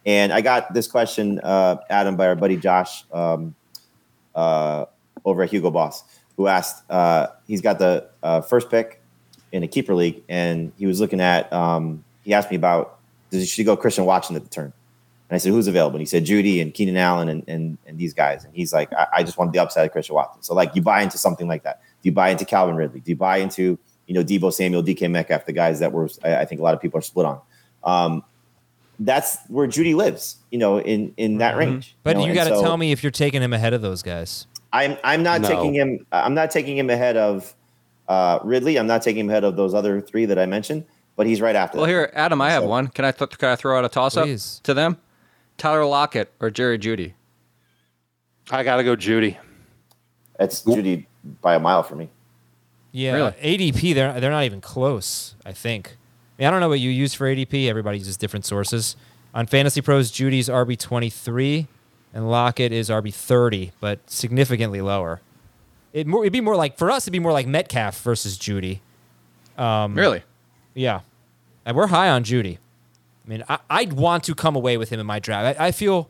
And 0.05 0.33
I 0.33 0.41
got 0.41 0.73
this 0.73 0.87
question, 0.87 1.39
uh, 1.43 1.77
Adam, 1.89 2.15
by 2.17 2.27
our 2.27 2.35
buddy 2.35 2.57
Josh 2.57 3.05
um, 3.13 3.55
uh, 4.35 4.85
over 5.25 5.43
at 5.43 5.49
Hugo 5.49 5.71
Boss, 5.71 6.03
who 6.37 6.47
asked. 6.47 6.83
Uh, 6.89 7.27
he's 7.47 7.61
got 7.61 7.79
the 7.79 8.09
uh, 8.21 8.41
first 8.41 8.69
pick 8.69 9.01
in 9.51 9.63
a 9.63 9.67
keeper 9.67 9.93
league, 9.93 10.23
and 10.29 10.71
he 10.77 10.85
was 10.85 10.99
looking 10.99 11.21
at. 11.21 11.51
Um, 11.53 12.03
he 12.23 12.33
asked 12.33 12.49
me 12.49 12.55
about 12.55 12.99
does 13.33 13.41
he 13.41 13.47
should 13.47 13.65
go 13.65 13.75
Christian 13.75 14.05
Watson 14.05 14.35
at 14.35 14.43
the 14.43 14.49
turn. 14.49 14.71
And 15.29 15.35
I 15.35 15.39
said, 15.39 15.51
who's 15.51 15.67
available? 15.67 15.95
And 15.95 16.01
he 16.01 16.05
said, 16.05 16.25
Jeudy 16.25 16.61
and 16.61 16.73
Keenan 16.73 16.97
Allen 16.97 17.27
and, 17.27 17.43
and, 17.47 17.77
and 17.87 17.97
these 17.97 18.13
guys. 18.13 18.43
And 18.45 18.53
he's 18.53 18.71
like, 18.71 18.93
I, 18.93 19.07
I 19.13 19.23
just 19.23 19.37
want 19.37 19.51
the 19.51 19.59
upside 19.59 19.85
of 19.85 19.91
Christian 19.91 20.15
Watson. 20.15 20.43
So, 20.43 20.53
like, 20.53 20.75
you 20.75 20.81
buy 20.81 21.01
into 21.01 21.17
something 21.17 21.47
like 21.47 21.63
that. 21.63 21.81
Do 21.81 22.09
you 22.09 22.11
buy 22.11 22.29
into 22.29 22.45
Calvin 22.45 22.75
Ridley? 22.75 22.99
Do 22.99 23.11
you 23.11 23.15
buy 23.15 23.37
into, 23.37 23.79
you 24.05 24.13
know, 24.13 24.23
Deebo 24.23 24.53
Samuel, 24.53 24.83
DK 24.83 25.09
Metcalf, 25.09 25.47
the 25.47 25.53
guys 25.53 25.79
that 25.79 25.91
were, 25.91 26.07
I, 26.23 26.35
I 26.35 26.45
think 26.45 26.61
a 26.61 26.63
lot 26.63 26.75
of 26.75 26.81
people 26.81 26.99
are 26.99 27.01
split 27.01 27.25
on. 27.25 27.41
Um, 27.83 28.23
that's 28.99 29.39
where 29.47 29.67
Jeudy 29.67 29.95
lives, 29.95 30.37
you 30.51 30.59
know, 30.59 30.79
in, 30.79 31.13
in 31.17 31.39
that 31.39 31.57
range. 31.57 31.95
But 32.03 32.17
know, 32.17 32.27
you 32.27 32.35
got 32.35 32.43
to 32.43 32.55
so 32.55 32.61
tell 32.61 32.77
me 32.77 32.91
if 32.91 33.01
you're 33.01 33.11
taking 33.11 33.41
him 33.41 33.53
ahead 33.53 33.73
of 33.73 33.81
those 33.81 34.03
guys. 34.03 34.45
I'm, 34.73 34.97
I'm 35.03 35.23
not 35.23 35.39
No. 35.41 35.47
taking 35.47 35.73
him. 35.73 36.05
I'm 36.11 36.33
not 36.33 36.51
taking 36.51 36.77
him 36.77 36.89
ahead 36.89 37.15
of 37.15 37.53
uh, 38.09 38.39
Ridley. 38.43 38.77
I'm 38.77 38.87
not 38.87 39.01
taking 39.01 39.21
him 39.21 39.29
ahead 39.29 39.43
of 39.45 39.55
those 39.55 39.73
other 39.73 40.01
three 40.01 40.25
that 40.25 40.37
I 40.37 40.45
mentioned, 40.45 40.83
but 41.15 41.25
he's 41.27 41.39
right 41.39 41.55
after 41.55 41.77
Well, 41.77 41.85
that. 41.85 41.91
here, 41.91 42.11
Adam, 42.13 42.41
I 42.41 42.49
have 42.49 42.63
So- 42.63 42.69
one. 42.69 42.87
Can 42.87 43.05
I 43.05 43.11
th- 43.11 43.37
can 43.37 43.49
I 43.49 43.55
throw 43.55 43.77
out 43.77 43.85
a 43.85 43.89
toss 43.89 44.17
up 44.17 44.27
to 44.63 44.73
them? 44.73 44.97
Tyler 45.57 45.85
Lockett 45.85 46.33
or 46.41 46.49
Jerry 46.49 46.77
Jeudy? 46.79 47.13
I 48.51 48.63
got 48.63 48.77
to 48.77 48.83
go 48.83 48.95
Jeudy. 48.95 49.37
It's 50.39 50.63
Jeudy 50.63 51.05
by 51.41 51.55
a 51.55 51.59
mile 51.59 51.83
for 51.83 51.95
me. 51.95 52.09
Yeah, 52.91 53.13
Really? 53.13 53.31
ADP 53.71 53.93
they're 53.95 54.19
they're 54.19 54.31
not 54.31 54.43
even 54.43 54.61
close. 54.61 55.35
I 55.45 55.51
think. 55.53 55.97
I, 56.37 56.41
mean, 56.41 56.47
I 56.47 56.51
don't 56.51 56.59
know 56.59 56.69
what 56.69 56.79
you 56.79 56.89
use 56.89 57.13
for 57.13 57.25
ADP. 57.27 57.67
Everybody 57.69 57.99
uses 57.99 58.17
different 58.17 58.45
sources. 58.45 58.95
On 59.35 59.45
Fantasy 59.47 59.81
Pros, 59.81 60.11
Jeudy's 60.11 60.49
RB 60.49 60.77
twenty 60.77 61.09
three, 61.09 61.67
and 62.13 62.29
Lockett 62.29 62.71
is 62.71 62.89
RB 62.89 63.13
thirty, 63.13 63.71
but 63.79 63.99
significantly 64.09 64.81
lower. 64.81 65.21
It 65.93 66.07
more, 66.07 66.23
it'd 66.23 66.33
be 66.33 66.41
more 66.41 66.55
like 66.55 66.77
for 66.77 66.89
us. 66.89 67.03
It'd 67.03 67.11
be 67.11 67.19
more 67.19 67.31
like 67.31 67.45
Metcalf 67.47 68.01
versus 68.01 68.37
Jeudy. 68.37 68.79
Um, 69.57 69.95
really? 69.95 70.23
Yeah, 70.73 71.01
and 71.65 71.77
we're 71.77 71.87
high 71.87 72.09
on 72.09 72.23
Jeudy. 72.23 72.57
I 73.25 73.29
mean, 73.29 73.43
I, 73.47 73.59
I'd 73.69 73.93
want 73.93 74.23
to 74.25 74.35
come 74.35 74.55
away 74.55 74.77
with 74.77 74.89
him 74.89 74.99
in 74.99 75.05
my 75.05 75.19
draft. 75.19 75.59
I, 75.59 75.67
I 75.67 75.71
feel, 75.71 76.09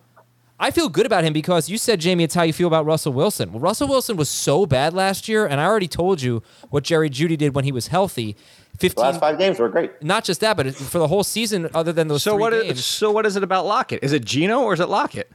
I 0.60 0.72
feel 0.72 0.90
good 0.90 1.06
about 1.06 1.24
him 1.24 1.32
because 1.34 1.70
you 1.70 1.78
said, 1.78 2.00
Jamey, 2.00 2.22
it's 2.24 2.34
how 2.34 2.42
you 2.44 2.54
feel 2.54 2.68
about 2.68 2.86
Russell 2.86 3.14
Wilson. 3.14 3.52
Well, 3.52 3.60
Russell 3.60 3.88
Wilson 3.88 4.16
was 4.16 4.30
so 4.30 4.66
bad 4.66 4.94
last 4.94 5.28
year, 5.28 5.46
and 5.46 5.60
I 5.62 5.66
already 5.66 5.88
told 5.90 6.22
you 6.22 6.42
what 6.70 6.84
Jerry 6.86 7.10
Jeudy 7.10 7.38
did 7.38 7.54
when 7.54 7.66
he 7.66 7.72
was 7.72 7.88
healthy. 7.88 8.36
The 8.80 8.92
last 8.98 9.20
five 9.20 9.38
games 9.38 9.60
were 9.60 9.70
great. 9.70 10.02
not 10.02 10.24
just 10.24 10.40
that, 10.40 10.58
but 10.58 10.74
for 10.74 10.98
the 10.98 11.08
whole 11.08 11.24
season, 11.24 11.70
other 11.76 11.92
than 11.94 12.08
those 12.08 12.24
So 12.24 12.32
three 12.34 12.42
what 12.42 12.54
games. 12.54 12.80
is 12.80 12.86
so 12.86 13.12
what 13.12 13.26
is 13.28 13.36
it 13.36 13.44
about 13.44 13.66
Lockett? 13.68 14.00
Is 14.02 14.14
it 14.14 14.26
Gino 14.26 14.62
or 14.62 14.74
is 14.74 14.80
it 14.80 14.90
Lockett? 14.90 15.30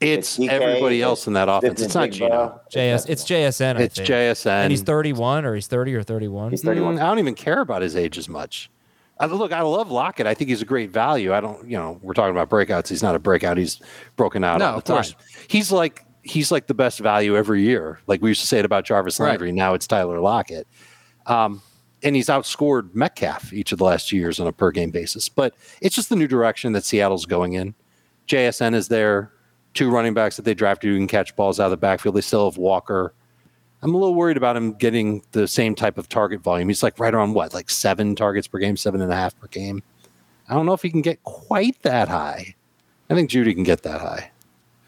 It's 0.00 0.38
DK, 0.38 0.48
everybody 0.48 1.02
else 1.02 1.26
in 1.26 1.32
that 1.34 1.48
offense. 1.48 1.78
Smith 1.78 1.86
It's 1.86 1.94
not 1.94 2.10
Gino. 2.10 2.60
JS, 2.72 3.08
it's 3.08 3.24
JSN. 3.24 3.76
I 3.76 3.82
It's 3.82 3.96
think. 3.96 4.08
JSN. 4.08 4.46
and 4.46 4.70
he's 4.70 4.82
31 4.82 5.44
or 5.44 5.54
he's 5.54 5.66
30 5.66 5.94
or 5.94 6.02
31. 6.02 6.50
He's 6.50 6.62
31. 6.62 6.96
Mm, 6.96 7.02
I 7.02 7.06
don't 7.06 7.18
even 7.18 7.34
care 7.34 7.60
about 7.60 7.82
his 7.82 7.96
age 7.96 8.18
as 8.18 8.28
much. 8.28 8.70
I, 9.20 9.26
look, 9.26 9.52
I 9.52 9.62
love 9.62 9.90
Lockett. 9.92 10.26
I 10.26 10.34
think 10.34 10.50
he's 10.50 10.60
a 10.60 10.64
great 10.64 10.90
value. 10.90 11.32
I 11.32 11.40
don't, 11.40 11.68
you 11.68 11.76
know, 11.78 12.00
we're 12.02 12.14
talking 12.14 12.32
about 12.36 12.50
breakouts. 12.50 12.88
He's 12.88 13.02
not 13.02 13.14
a 13.14 13.20
breakout. 13.20 13.56
He's 13.56 13.80
broken 14.16 14.42
out 14.42 14.58
No, 14.58 14.64
all 14.66 14.72
the 14.72 14.76
of 14.78 14.84
course. 14.84 15.14
He's 15.48 15.70
like 15.70 16.04
he's 16.22 16.50
like 16.50 16.66
the 16.66 16.74
best 16.74 16.98
value 16.98 17.36
every 17.36 17.62
year. 17.62 18.00
Like 18.08 18.22
we 18.22 18.30
used 18.30 18.40
to 18.40 18.46
say 18.46 18.58
it 18.58 18.64
about 18.64 18.84
Jarvis 18.84 19.20
Right. 19.20 19.28
Landry. 19.28 19.52
Now 19.52 19.74
it's 19.74 19.86
Tyler 19.86 20.18
Lockett. 20.20 20.66
Um, 21.26 21.62
and 22.02 22.16
he's 22.16 22.26
outscored 22.26 22.94
Metcalf 22.94 23.52
each 23.52 23.72
of 23.72 23.78
the 23.78 23.84
last 23.84 24.08
two 24.08 24.16
years 24.16 24.40
on 24.40 24.46
a 24.46 24.52
per 24.52 24.70
game 24.72 24.90
basis. 24.90 25.28
But 25.28 25.54
it's 25.80 25.94
just 25.94 26.08
the 26.08 26.16
new 26.16 26.26
direction 26.26 26.72
that 26.72 26.84
Seattle's 26.84 27.24
going 27.24 27.52
in. 27.54 27.74
JSN 28.26 28.74
is 28.74 28.88
there. 28.88 29.30
Two 29.74 29.90
running 29.90 30.14
backs 30.14 30.36
that 30.36 30.44
they 30.44 30.54
drafted 30.54 30.90
who 30.90 30.96
can 30.96 31.06
catch 31.06 31.34
balls 31.36 31.60
out 31.60 31.66
of 31.66 31.70
the 31.72 31.76
backfield. 31.76 32.14
They 32.14 32.20
still 32.20 32.50
have 32.50 32.56
Walker. 32.56 33.12
I'm 33.82 33.94
a 33.94 33.98
little 33.98 34.14
worried 34.14 34.38
about 34.38 34.56
him 34.56 34.72
getting 34.72 35.22
the 35.32 35.46
same 35.46 35.74
type 35.74 35.98
of 35.98 36.08
target 36.08 36.40
volume. 36.40 36.68
He's 36.68 36.82
like 36.82 36.98
right 36.98 37.12
around 37.12 37.34
what, 37.34 37.52
like 37.52 37.68
seven 37.68 38.16
targets 38.16 38.46
per 38.46 38.58
game, 38.58 38.76
seven 38.76 39.02
and 39.02 39.12
a 39.12 39.16
half 39.16 39.38
per 39.38 39.46
game. 39.48 39.82
I 40.48 40.54
don't 40.54 40.64
know 40.64 40.72
if 40.72 40.80
he 40.82 40.90
can 40.90 41.02
get 41.02 41.22
quite 41.24 41.80
that 41.82 42.08
high. 42.08 42.54
I 43.10 43.14
think 43.14 43.30
Jeudy 43.30 43.54
can 43.54 43.64
get 43.64 43.82
that 43.82 44.00
high. 44.00 44.30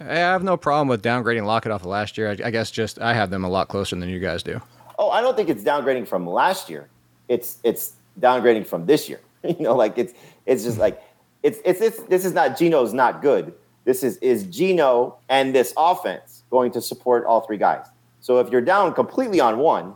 I 0.01 0.15
have 0.17 0.43
no 0.43 0.57
problem 0.57 0.89
with 0.89 1.03
downgrading 1.03 1.47
Lockett 1.47 1.73
off 1.73 1.83
of 1.83 1.87
last 1.87 2.19
year. 2.19 2.31
I, 2.31 2.47
I 2.47 2.51
guess 2.51 2.71
just 2.71 3.01
I 3.01 3.15
have 3.15 3.31
them 3.31 3.45
a 3.45 3.49
lot 3.49 3.69
closer 3.69 3.97
than 3.97 4.09
you 4.09 4.21
guys 4.21 4.43
do. 4.43 4.61
Oh, 4.99 5.11
I 5.11 5.21
don't 5.21 5.37
think 5.37 5.49
it's 5.49 5.63
downgrading 5.63 6.07
from 6.07 6.27
last 6.27 6.69
year. 6.69 6.89
It's 7.29 7.59
it's 7.65 7.95
downgrading 8.21 8.67
from 8.67 8.87
this 8.87 9.09
year. 9.09 9.21
you 9.45 9.57
know, 9.61 9.75
like 9.75 9.99
it's 9.99 10.15
it's 10.45 10.65
just 10.65 10.79
like 10.79 11.03
it's 11.43 11.61
it's, 11.65 11.81
it's 11.81 12.03
this 12.05 12.25
is 12.25 12.33
not 12.33 12.59
Gino's 12.59 12.93
not 12.93 13.23
good. 13.23 13.55
This 13.87 14.03
is 14.03 14.19
is 14.19 14.45
Gino 14.45 15.17
and 15.31 15.55
this 15.55 15.73
offense 15.79 16.43
going 16.51 16.71
to 16.73 16.83
support 16.83 17.25
all 17.25 17.41
three 17.41 17.57
guys. 17.57 17.87
So 18.21 18.39
if 18.41 18.51
you're 18.51 18.61
down 18.61 18.93
completely 18.93 19.41
on 19.41 19.59
one, 19.59 19.95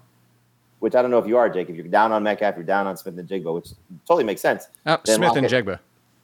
which 0.79 0.95
I 0.95 1.03
don't 1.03 1.11
know 1.11 1.19
if 1.19 1.27
you 1.27 1.37
are, 1.37 1.51
Jake, 1.51 1.69
if 1.69 1.77
you're 1.77 1.85
down 1.89 2.13
on 2.13 2.23
Metcalf, 2.23 2.55
you're 2.57 2.65
down 2.65 2.87
on 2.87 2.97
Smith-Njigba, 2.97 3.53
which 3.53 3.69
totally 4.09 4.25
makes 4.25 4.41
sense. 4.41 4.69
Uh, 4.87 4.97
then 5.05 5.17
Smith-Njigba. 5.17 5.79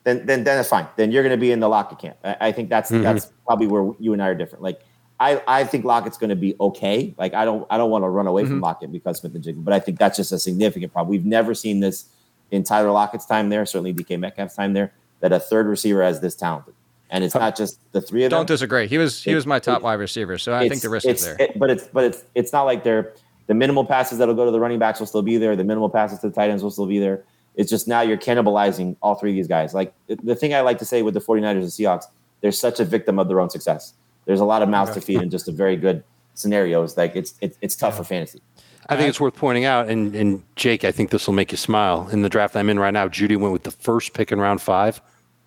then 0.04 0.24
then 0.24 0.44
then 0.44 0.58
it's 0.60 0.68
fine. 0.70 0.86
Then 0.96 1.10
you're 1.12 1.22
going 1.24 1.36
to 1.38 1.40
be 1.46 1.50
in 1.52 1.60
the 1.60 1.68
Lockett 1.68 1.98
camp. 1.98 2.16
I, 2.24 2.36
I 2.48 2.52
think 2.52 2.70
that's 2.70 2.90
Mhm. 2.90 3.02
that's 3.02 3.32
probably 3.46 3.66
where 3.66 3.92
you 3.98 4.12
and 4.14 4.22
I 4.22 4.28
are 4.28 4.34
different. 4.34 4.62
Like 4.62 4.80
I 5.18 5.42
I 5.48 5.64
think 5.64 5.84
Lockett's 5.84 6.18
going 6.18 6.30
to 6.30 6.36
be 6.36 6.54
okay. 6.60 7.14
Like 7.18 7.34
I 7.34 7.44
don't 7.44 7.66
I 7.68 7.76
don't 7.78 7.90
want 7.90 8.04
to 8.04 8.08
run 8.08 8.28
away 8.28 8.44
from 8.44 8.60
Lockett 8.60 8.92
because 8.92 9.18
Smith-Njigba, 9.18 9.64
but 9.64 9.74
I 9.74 9.80
think 9.80 9.98
that's 9.98 10.16
just 10.16 10.30
a 10.30 10.38
significant 10.38 10.92
problem. 10.92 11.10
We've 11.10 11.26
never 11.26 11.52
seen 11.52 11.80
this 11.80 12.04
in 12.52 12.62
Tyler 12.62 12.92
Lockett's 12.92 13.26
time 13.26 13.48
there. 13.48 13.66
Certainly 13.66 13.94
DK 13.94 14.16
Metcalf's 14.20 14.54
time 14.54 14.72
there. 14.72 14.92
That 15.20 15.32
a 15.32 15.40
third 15.40 15.66
receiver 15.66 16.02
has 16.04 16.20
this 16.20 16.34
talented, 16.36 16.74
and 17.10 17.22
it's 17.24 17.34
not 17.34 17.56
just 17.56 17.78
the 17.92 18.00
three 18.00 18.24
of 18.24 18.30
them. 18.30 18.38
Don't 18.38 18.46
disagree. 18.46 18.86
He 18.86 18.98
was 18.98 19.22
he 19.22 19.30
It- 19.32 19.34
was 19.34 19.46
my 19.46 19.58
top 19.58 19.78
it- 19.78 19.84
wide 19.84 19.94
receiver, 19.94 20.38
so 20.38 20.54
I 20.54 20.68
think 20.68 20.82
the 20.82 20.88
risk 20.90 21.06
is 21.06 21.22
it's- 21.24 21.36
there. 21.38 21.46
it- 21.48 21.58
but 21.58 21.70
it's 21.70 21.84
but 21.92 22.04
it's 22.04 22.24
it's 22.34 22.52
not 22.52 22.64
like 22.64 22.84
they're 22.84 23.12
the 23.46 23.54
minimal 23.54 23.84
passes 23.84 24.18
that'll 24.18 24.34
go 24.34 24.44
to 24.44 24.50
the 24.50 24.58
running 24.60 24.78
backs 24.78 24.98
will 24.98 25.06
still 25.06 25.22
be 25.22 25.36
there. 25.36 25.54
The 25.54 25.64
minimal 25.64 25.88
passes 25.88 26.18
to 26.20 26.28
the 26.28 26.34
tight 26.34 26.50
ends 26.50 26.62
will 26.62 26.70
still 26.72 26.86
be 26.86 26.98
there. 26.98 27.22
It's 27.54 27.70
just 27.70 27.86
now 27.88 28.00
you're 28.02 28.16
cannibalizing 28.18 28.96
all 29.02 29.14
three 29.14 29.30
of 29.30 29.36
these 29.36 29.46
guys. 29.48 29.72
Like 29.72 29.92
the- 30.08 30.16
the 30.22 30.34
thing 30.34 30.52
I 30.54 30.60
like 30.62 30.78
to 30.78 30.84
say 30.84 31.02
with 31.02 31.14
the 31.14 31.20
49ers 31.20 31.62
and 31.62 31.70
Seahawks, 31.70 32.04
they're 32.40 32.52
such 32.52 32.80
a 32.80 32.84
victim 32.84 33.18
of 33.18 33.28
their 33.28 33.40
own 33.40 33.48
success. 33.50 33.94
There's 34.26 34.40
a 34.40 34.44
lot 34.44 34.62
of 34.62 34.68
mouths 34.68 34.90
to 34.92 35.00
feed 35.00 35.22
in 35.22 35.30
just 35.30 35.46
a 35.48 35.52
very 35.52 35.76
good 35.76 36.02
scenario. 36.34 36.86
scenarios. 36.86 36.96
Like 36.96 37.16
it's 37.16 37.34
it's, 37.40 37.56
it's 37.62 37.76
tough 37.76 37.96
for 37.96 38.04
fantasy. 38.04 38.42
I 38.88 38.94
think 38.96 39.06
uh, 39.06 39.08
it's 39.08 39.20
worth 39.20 39.34
pointing 39.34 39.64
out, 39.64 39.88
and, 39.88 40.14
and 40.14 40.42
Jake, 40.54 40.84
I 40.84 40.92
think 40.92 41.10
this 41.10 41.26
will 41.26 41.34
make 41.34 41.50
you 41.50 41.56
smile. 41.56 42.08
In 42.12 42.22
the 42.22 42.28
draft 42.28 42.54
I'm 42.54 42.70
in 42.70 42.78
right 42.78 42.92
now, 42.92 43.08
Jeudy 43.08 43.36
went 43.36 43.52
with 43.52 43.64
the 43.64 43.72
first 43.72 44.12
pick 44.12 44.30
in 44.30 44.38
round 44.38 44.60
five, 44.60 45.00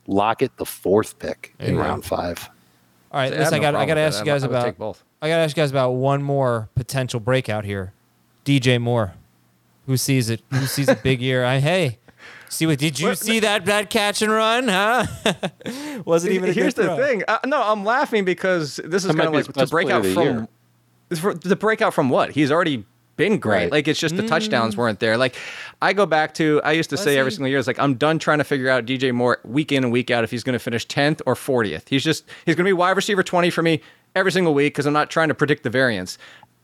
Lockett 0.10 0.58
the 0.58 0.66
fourth 0.66 1.20
pick 1.20 1.54
in 1.60 1.70
you 1.70 1.76
go. 1.76 1.82
round 1.82 2.04
five. 2.04 2.50
All 3.12 3.20
right, 3.20 3.32
I 3.32 3.38
listen, 3.38 3.54
I 3.54 3.58
no 3.58 3.62
got. 3.62 3.76
I 3.76 3.86
got 3.86 3.94
to 3.94 4.00
ask 4.02 4.20
you 4.20 4.26
guys 4.26 4.44
I 4.44 4.48
would 4.48 4.56
about 4.56 4.66
take 4.66 4.78
both. 4.78 5.04
I 5.22 5.30
got 5.30 5.38
to 5.38 5.42
ask 5.44 5.56
you 5.56 5.62
guys 5.62 5.70
about 5.72 5.92
one 5.92 6.24
more 6.24 6.68
potential 6.76 7.20
breakout 7.20 7.64
here. 7.64 7.94
DJ 8.44 8.82
Moore. 8.82 9.14
Who 9.86 9.98
sees 9.98 10.30
it? 10.30 10.42
Who 10.52 10.66
sees 10.66 10.88
a 10.90 10.96
big 10.96 11.22
year? 11.22 11.46
I 11.46 11.60
hey. 11.60 12.00
See 12.50 12.66
what 12.66 12.80
did 12.80 13.00
you 13.00 13.14
see 13.14 13.40
that 13.42 13.66
that 13.66 13.92
catch 13.92 14.24
and 14.24 14.32
run, 14.32 14.68
huh? 14.68 15.06
Wasn't 16.06 16.34
even 16.34 16.50
a 16.50 16.54
Here's 16.54 16.74
good 16.74 16.86
the 16.86 16.96
throw. 16.96 17.06
thing. 17.06 17.24
Uh, 17.28 17.38
no, 17.46 17.62
I'm 17.62 17.86
laughing 17.86 18.26
because 18.26 18.78
this 18.84 19.04
is 19.04 19.10
That 19.10 19.14
might 19.16 19.26
kind 19.26 19.36
of 19.36 19.48
like 19.48 19.56
his 19.56 19.70
to 19.70 19.72
break 19.72 19.90
out 19.92 20.04
from 20.06 20.24
year. 20.24 20.48
for, 21.18 21.34
the 21.36 21.56
breakout 21.56 21.94
from 21.94 22.10
what 22.10 22.32
he's 22.32 22.52
already 22.52 22.86
been 23.20 23.38
great. 23.38 23.64
Right. 23.66 23.72
Like 23.72 23.88
it's 23.88 24.00
just 24.00 24.16
the 24.18 24.24
Mm. 24.24 24.30
touchdowns 24.30 24.76
weren't 24.76 25.00
there. 25.00 25.16
Like 25.18 25.36
I 25.82 25.94
go 25.94 26.06
back 26.08 26.34
to 26.36 26.60
I 26.64 26.72
used 26.72 26.90
to 26.90 26.98
say 26.98 27.18
every 27.20 27.32
single 27.32 27.50
year, 27.50 27.60
it's 27.60 27.68
like 27.68 27.78
I'm 27.78 27.94
done 27.96 28.18
trying 28.18 28.40
to 28.40 28.44
figure 28.44 28.70
out 28.70 28.86
DJ 28.86 29.12
Moore 29.14 29.40
week 29.44 29.72
in 29.72 29.84
and 29.84 29.92
week 29.94 30.10
out 30.10 30.24
if 30.24 30.32
he's 30.32 30.44
going 30.44 30.54
to 30.54 30.60
finish 30.60 30.88
10th 30.88 31.22
or 31.28 31.36
40th. 31.36 31.88
He's 31.90 32.04
just 32.04 32.24
he's 32.46 32.56
going 32.56 32.66
to 32.66 32.70
be 32.70 32.74
wide 32.74 32.96
receiver 32.96 33.22
20 33.22 33.50
for 33.52 33.62
me 33.62 33.82
every 34.16 34.32
single 34.32 34.54
week 34.56 34.74
because 34.74 34.86
I'm 34.88 34.94
not 34.94 35.10
trying 35.12 35.28
to 35.28 35.36
predict 35.36 35.62
the 35.64 35.70
variance. 35.70 36.18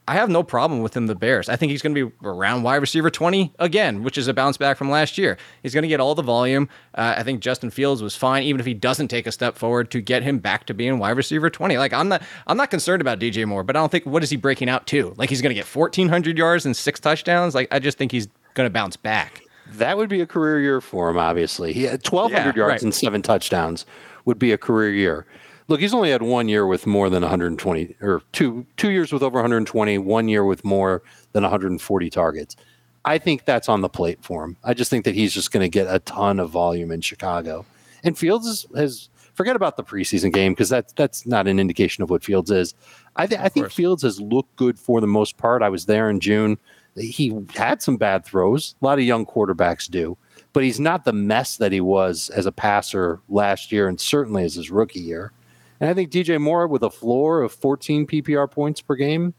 I 0.08 0.14
have 0.14 0.30
no 0.30 0.44
problem 0.44 0.82
with 0.82 0.96
him, 0.96 1.08
the 1.08 1.16
Bears. 1.16 1.50
I 1.50 1.56
think 1.56 1.72
he's 1.72 1.82
going 1.82 1.96
to 1.96 2.10
be 2.10 2.16
around 2.24 2.62
wide 2.62 2.76
receiver 2.76 3.10
20 3.10 3.54
again, 3.58 4.04
which 4.04 4.18
is 4.20 4.28
a 4.28 4.34
bounce 4.34 4.56
back 4.56 4.78
from 4.78 4.90
last 4.92 5.18
year. 5.18 5.36
He's 5.64 5.74
going 5.74 5.82
to 5.82 5.88
get 5.88 6.00
all 6.00 6.14
the 6.14 6.22
volume. 6.22 6.70
Uh, 6.94 7.16
I 7.18 7.24
think 7.24 7.40
Justin 7.40 7.72
Fields 7.72 8.04
was 8.04 8.16
fine, 8.16 8.44
even 8.44 8.60
if 8.60 8.68
he 8.68 8.76
doesn't 8.76 9.08
take 9.08 9.26
a 9.26 9.32
step 9.32 9.58
forward 9.58 9.90
to 9.92 10.02
get 10.02 10.22
him 10.22 10.38
back 10.38 10.66
to 10.68 10.76
being 10.76 11.00
wide 11.00 11.18
receiver 11.18 11.50
20. 11.50 11.78
Like 11.80 11.92
I'm 11.92 12.08
not, 12.08 12.22
I'm 12.46 12.56
not 12.58 12.70
concerned 12.70 13.02
about 13.02 13.20
DJ 13.20 13.48
Moore, 13.48 13.64
but 13.64 13.76
I 13.76 13.80
don't 13.80 13.92
think 13.92 14.06
what 14.06 14.22
is 14.22 14.30
he 14.30 14.38
breaking 14.38 14.70
out 14.70 14.86
to? 14.88 15.14
Like 15.18 15.30
he's 15.30 15.42
going 15.42 15.50
to 15.50 15.56
get 15.56 15.66
1,400 15.66 16.38
yards 16.38 16.68
and 16.68 16.78
six 16.78 17.00
touchdowns. 17.00 17.56
Like 17.56 17.68
I 17.72 17.80
just 17.80 17.98
think 17.98 18.12
he's 18.12 18.28
going 18.54 18.68
to 18.68 18.72
bounce 18.74 18.98
back. 18.98 19.42
That 19.72 19.98
would 19.98 20.10
be 20.10 20.22
a 20.22 20.28
career 20.28 20.62
year 20.62 20.82
for 20.82 21.10
him, 21.10 21.18
obviously. 21.18 21.74
He 21.74 21.84
had 21.84 22.08
1,200 22.08 22.56
Yeah, 22.56 22.56
yards 22.56 22.72
right. 22.74 22.82
and 22.84 22.94
seven 22.94 23.24
touchdowns 23.24 23.88
would 24.26 24.38
be 24.38 24.52
a 24.52 24.58
career 24.60 24.92
year. 24.94 25.26
Look, 25.68 25.80
he's 25.80 25.94
only 25.94 26.12
had 26.12 26.22
one 26.22 26.48
year 26.48 26.68
with 26.68 26.86
more 26.86 27.10
than 27.10 27.22
120, 27.22 27.96
or 28.02 28.22
two 28.32 28.66
two 28.78 28.92
years 28.92 29.12
with 29.12 29.24
over 29.24 29.38
120, 29.38 29.98
one 29.98 30.28
year 30.28 30.46
with 30.46 30.64
more 30.64 31.02
than 31.32 31.44
140 31.44 32.10
targets. 32.10 32.56
I 33.04 33.18
think 33.18 33.46
that's 33.46 33.70
on 33.70 33.82
the 33.82 33.90
plate 33.90 34.20
for 34.24 34.44
him. 34.44 34.58
I 34.64 34.74
just 34.74 34.90
think 34.90 35.06
that 35.06 35.16
he's 35.16 35.34
just 35.34 35.52
going 35.52 35.62
to 35.62 35.70
get 35.70 35.88
a 35.94 36.00
ton 36.00 36.40
of 36.40 36.50
volume 36.50 36.92
in 36.92 37.02
Chicago. 37.02 37.66
And 38.04 38.18
Fields 38.18 38.48
is, 38.48 38.66
has 38.76 39.10
forget 39.36 39.56
about 39.56 39.78
the 39.78 39.84
preseason 39.84 40.34
game 40.34 40.54
because 40.54 40.70
that's 40.70 40.94
that's 40.94 41.26
not 41.26 41.48
an 41.48 41.60
indication 41.60 42.04
of 42.04 42.10
what 42.10 42.24
Fields 42.24 42.52
is. 42.52 42.74
I, 43.16 43.28
th- 43.28 43.40
I 43.40 43.50
think 43.50 43.66
course. 43.66 43.74
Fields 43.76 44.04
has 44.04 44.20
looked 44.20 44.56
good 44.56 44.80
for 44.80 45.02
the 45.02 45.08
most 45.08 45.38
part. 45.38 45.62
I 45.62 45.70
was 45.70 45.86
there 45.86 46.10
in 46.10 46.20
June. 46.20 46.58
He 46.96 47.36
had 47.56 47.82
some 47.82 47.98
bad 47.98 48.26
throws. 48.26 48.76
A 48.82 48.86
lot 48.86 48.98
of 48.98 49.06
young 49.06 49.26
quarterbacks 49.26 49.90
do, 49.90 50.18
but 50.54 50.64
he's 50.64 50.80
not 50.80 51.06
the 51.06 51.14
mess 51.14 51.58
that 51.58 51.72
he 51.72 51.82
was 51.82 52.30
as 52.30 52.46
a 52.46 52.52
passer 52.52 53.20
last 53.30 53.72
year, 53.72 53.88
and 53.88 54.00
certainly 54.00 54.44
as 54.44 54.56
his 54.56 54.72
rookie 54.72 55.02
year. 55.02 55.32
And 55.80 55.90
I 55.90 55.94
think 55.94 56.10
DJ 56.12 56.40
Moore, 56.40 56.68
with 56.68 56.84
a 56.84 56.90
floor 56.90 57.42
of 57.42 57.52
14 57.52 58.08
PPR 58.08 58.50
points 58.50 58.82
per 58.82 58.96
game, 58.96 59.34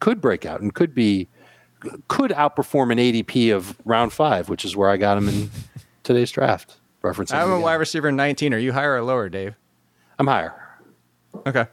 could 0.00 0.20
break 0.20 0.44
out 0.46 0.60
and 0.60 0.74
could 0.74 0.94
be 0.94 1.28
could 2.08 2.30
outperform 2.32 2.90
an 2.90 2.98
ADP 2.98 3.54
of 3.54 3.76
round 3.84 4.12
five, 4.12 4.48
which 4.48 4.64
is 4.64 4.74
where 4.74 4.88
I 4.88 4.96
got 4.96 5.18
him 5.18 5.28
in 5.28 5.50
today's 6.02 6.30
draft. 6.30 6.76
Reference. 7.02 7.32
I'm 7.32 7.50
a 7.52 7.60
wide 7.60 7.74
receiver 7.74 8.10
19. 8.10 8.52
Are 8.54 8.58
you 8.58 8.72
higher 8.72 8.94
or 8.96 9.02
lower, 9.02 9.28
Dave? 9.28 9.54
I'm 10.18 10.26
higher. 10.26 10.54
Okay. 11.46 11.66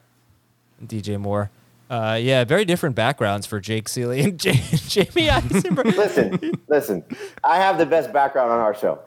DJ 0.85 1.17
Moore. 1.19 1.49
Uh, 1.89 2.19
yeah, 2.21 2.43
very 2.43 2.65
different 2.65 2.95
backgrounds 2.95 3.45
for 3.47 3.59
Jake 3.59 3.85
Ciely 3.87 4.23
and 4.25 4.39
J- 4.39 4.51
Jamey 4.53 5.29
Eisenberg. 5.29 5.85
Listen, 5.95 6.51
listen. 6.67 7.03
I 7.43 7.57
have 7.57 7.77
the 7.77 7.85
best 7.85 8.11
background 8.13 8.51
on 8.51 8.59
our 8.59 8.75
show. 8.75 8.99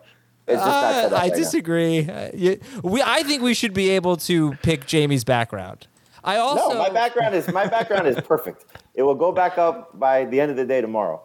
It's 0.47 0.57
just 0.63 0.67
not 0.67 0.85
Uh, 0.85 0.93
set 1.03 1.13
up 1.13 1.19
I 1.19 1.23
right 1.29 1.35
disagree. 1.35 2.09
Uh, 2.09 2.31
you- 2.35 2.61
we, 2.83 3.03
I 3.03 3.23
think 3.25 3.43
we 3.43 3.55
should 3.55 3.75
be 3.75 3.91
able 3.91 4.17
to 4.19 4.53
pick 4.63 4.87
Jamey's 4.87 5.25
background. 5.25 5.87
I 6.23 6.37
also, 6.39 6.71
No, 6.75 6.79
my 6.79 6.91
background 6.91 7.35
is 7.35 7.47
my 7.53 7.67
background 7.67 8.07
is 8.09 8.17
perfect. 8.21 8.65
It 8.95 9.03
will 9.03 9.15
go 9.15 9.31
back 9.33 9.59
up 9.59 9.99
by 9.99 10.25
the 10.25 10.41
end 10.41 10.51
of 10.51 10.57
the 10.57 10.65
day 10.65 10.81
tomorrow. 10.81 11.21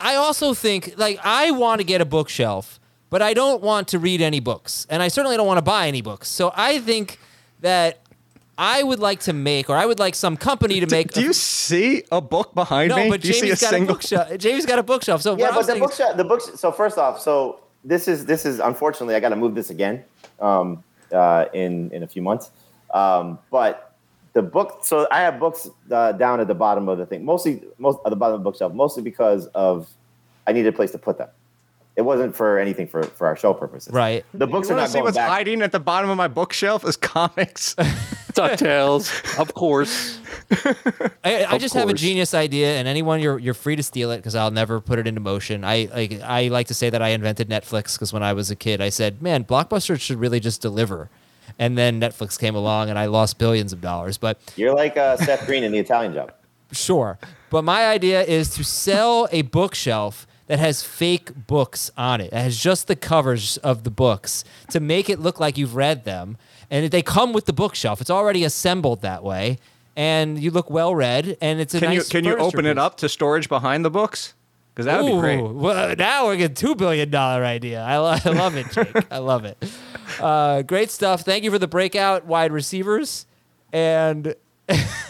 I 0.00 0.14
also 0.16 0.54
think 0.54 0.94
like 0.96 1.18
I 1.24 1.50
want 1.52 1.80
to 1.80 1.84
get 1.84 2.00
a 2.00 2.04
bookshelf, 2.04 2.78
but 3.10 3.22
I 3.22 3.34
don't 3.34 3.62
want 3.62 3.88
to 3.88 3.98
read 3.98 4.20
any 4.20 4.40
books, 4.40 4.86
and 4.90 5.02
I 5.02 5.08
certainly 5.08 5.36
don't 5.36 5.46
want 5.46 5.58
to 5.58 5.62
buy 5.62 5.88
any 5.88 6.02
books. 6.02 6.28
So 6.28 6.52
I 6.54 6.78
think 6.80 7.18
that 7.60 7.98
I 8.58 8.82
would 8.82 8.98
like 9.00 9.20
to 9.20 9.32
make, 9.34 9.68
or 9.70 9.76
I 9.76 9.84
would 9.86 9.98
like 9.98 10.14
some 10.14 10.36
company 10.38 10.80
to 10.80 10.86
make. 10.86 11.12
Do 11.12 11.22
you 11.22 11.32
see 11.34 12.04
a 12.10 12.20
book 12.22 12.54
behind 12.54 12.90
no, 12.90 12.96
me? 12.96 13.10
but 13.10 13.20
Do 13.22 13.28
you 13.28 13.34
see 13.34 13.50
a 13.50 13.56
Jamey's 13.56 13.60
got 13.60 13.70
single? 13.70 13.90
a 13.90 13.94
bookshelf. 13.98 14.38
Jamey's 14.38 14.66
got 14.66 14.78
a 14.78 14.82
bookshelf. 14.82 15.22
So 15.22 15.36
Yeah, 15.36 15.48
I'm 15.48 15.54
but 15.54 15.60
the 15.60 15.66
saying 15.66 15.80
bookshelf, 15.82 16.16
the 16.16 16.24
books. 16.24 16.50
So 16.60 16.72
first 16.72 16.96
off, 16.98 17.20
so 17.20 17.60
this 17.86 18.08
is 18.08 18.26
this 18.26 18.44
is 18.44 18.58
unfortunately 18.60 19.14
I 19.14 19.20
got 19.20 19.30
to 19.30 19.36
move 19.36 19.54
this 19.54 19.70
again 19.70 20.04
um, 20.40 20.82
uh, 21.12 21.46
in 21.54 21.90
in 21.92 22.02
a 22.02 22.06
few 22.06 22.20
months. 22.22 22.50
Um, 22.92 23.38
but 23.50 23.94
the 24.34 24.42
book, 24.42 24.80
so 24.82 25.06
I 25.10 25.20
have 25.20 25.38
books 25.38 25.68
uh, 25.90 26.12
down 26.12 26.40
at 26.40 26.46
the 26.46 26.54
bottom 26.54 26.88
of 26.88 26.98
the 26.98 27.06
thing, 27.06 27.24
mostly 27.24 27.62
most 27.78 27.98
at 28.04 28.10
the 28.10 28.16
bottom 28.16 28.34
of 28.34 28.40
the 28.40 28.44
bookshelf, 28.44 28.72
mostly 28.74 29.02
because 29.02 29.46
of 29.54 29.88
I 30.46 30.52
needed 30.52 30.74
a 30.74 30.76
place 30.76 30.90
to 30.92 30.98
put 30.98 31.16
them. 31.18 31.28
It 31.96 32.02
wasn't 32.02 32.36
for 32.36 32.58
anything 32.58 32.86
for 32.86 33.02
for 33.04 33.26
our 33.26 33.36
show 33.36 33.54
purposes. 33.54 33.92
right. 33.94 34.24
The 34.34 34.46
books 34.46 34.68
You 34.68 34.74
are 34.74 34.78
want 34.78 34.82
not 34.82 34.86
to 34.86 34.92
see 34.92 34.96
going 34.98 35.04
what's 35.04 35.16
back. 35.16 35.28
hiding 35.30 35.62
at 35.62 35.72
the 35.72 35.80
bottom 35.80 36.10
of 36.10 36.16
my 36.18 36.28
bookshelf 36.28 36.84
is 36.84 36.96
comics. 37.14 37.74
DuckTales, 38.36 39.38
of 39.40 39.54
course. 39.54 40.20
I, 41.24 41.44
I 41.44 41.54
Of 41.54 41.60
just 41.60 41.74
have 41.74 41.88
a 41.88 41.94
genius 41.94 42.34
idea, 42.34 42.78
and 42.78 42.86
anyone 42.86 43.20
you're 43.20 43.38
you're 43.38 43.54
free 43.54 43.76
to 43.76 43.82
steal 43.82 44.10
it 44.10 44.18
because 44.18 44.34
I'll 44.34 44.50
never 44.50 44.80
put 44.80 44.98
it 44.98 45.06
into 45.06 45.20
motion. 45.20 45.64
I 45.64 45.88
like 45.92 46.20
I 46.22 46.48
like 46.48 46.68
to 46.68 46.74
say 46.74 46.90
that 46.90 47.02
I 47.02 47.08
invented 47.08 47.48
Netflix 47.48 47.94
because 47.94 48.12
when 48.12 48.22
I 48.22 48.32
was 48.32 48.50
a 48.50 48.56
kid, 48.56 48.80
I 48.80 48.90
said, 48.90 49.20
"Man, 49.22 49.44
Blockbuster 49.44 49.98
should 50.00 50.18
really 50.20 50.40
just 50.40 50.60
deliver." 50.60 51.10
and 51.58 51.78
then 51.78 52.00
Netflix 52.00 52.38
came 52.38 52.54
along 52.54 52.90
and 52.90 52.98
I 52.98 53.06
lost 53.06 53.38
billions 53.38 53.72
of 53.72 53.80
dollars. 53.80 54.18
But 54.18 54.38
You're 54.56 54.74
like 54.74 54.96
uh, 54.96 55.16
Seth 55.16 55.46
Green 55.46 55.62
in 55.64 55.72
the 55.72 55.78
Italian 55.78 56.12
Job. 56.12 56.32
Sure. 56.72 57.16
But 57.48 57.62
my 57.62 57.86
idea 57.86 58.24
is 58.24 58.50
to 58.56 58.64
sell 58.64 59.28
a 59.30 59.42
bookshelf 59.42 60.26
that 60.48 60.58
has 60.58 60.82
fake 60.82 61.46
books 61.46 61.92
on 61.96 62.20
it. 62.20 62.32
It 62.32 62.38
has 62.38 62.58
just 62.58 62.88
the 62.88 62.96
covers 62.96 63.56
of 63.58 63.84
the 63.84 63.90
books 63.90 64.42
to 64.70 64.80
make 64.80 65.08
it 65.08 65.20
look 65.20 65.38
like 65.38 65.56
you've 65.56 65.76
read 65.76 66.04
them. 66.04 66.36
And 66.70 66.90
they 66.90 67.02
come 67.02 67.32
with 67.32 67.46
the 67.46 67.52
bookshelf. 67.52 68.00
It's 68.00 68.10
already 68.10 68.44
assembled 68.44 69.02
that 69.02 69.22
way. 69.22 69.58
And 69.94 70.38
you 70.38 70.50
look 70.50 70.70
well 70.70 70.94
read. 70.94 71.36
And 71.40 71.60
it's 71.60 71.74
a 71.74 71.80
Can 71.80 71.90
nice 71.90 72.12
you 72.12 72.20
can 72.22 72.24
you 72.24 72.36
open 72.36 72.66
it 72.66 72.78
up 72.78 72.96
to 72.98 73.08
storage 73.08 73.48
behind 73.48 73.84
the 73.84 73.90
books? 73.90 74.34
Because 74.74 74.86
that 74.86 75.02
would 75.02 75.10
be 75.10 75.18
great. 75.18 75.40
Well, 75.42 75.96
now 75.96 76.26
we're 76.26 76.36
getting 76.36 76.54
two 76.54 76.74
billion 76.74 77.08
dollar 77.10 77.42
idea. 77.44 77.80
I, 77.80 77.96
lo- 77.96 78.18
I 78.22 78.28
love 78.28 78.56
it, 78.56 78.70
Jake. 78.72 79.10
I 79.10 79.18
love 79.18 79.46
it. 79.46 79.56
Uh, 80.20 80.60
great 80.62 80.90
stuff. 80.90 81.22
Thank 81.22 81.44
you 81.44 81.50
for 81.50 81.58
the 81.58 81.66
breakout 81.66 82.26
wide 82.26 82.52
receivers. 82.52 83.24
And 83.72 84.34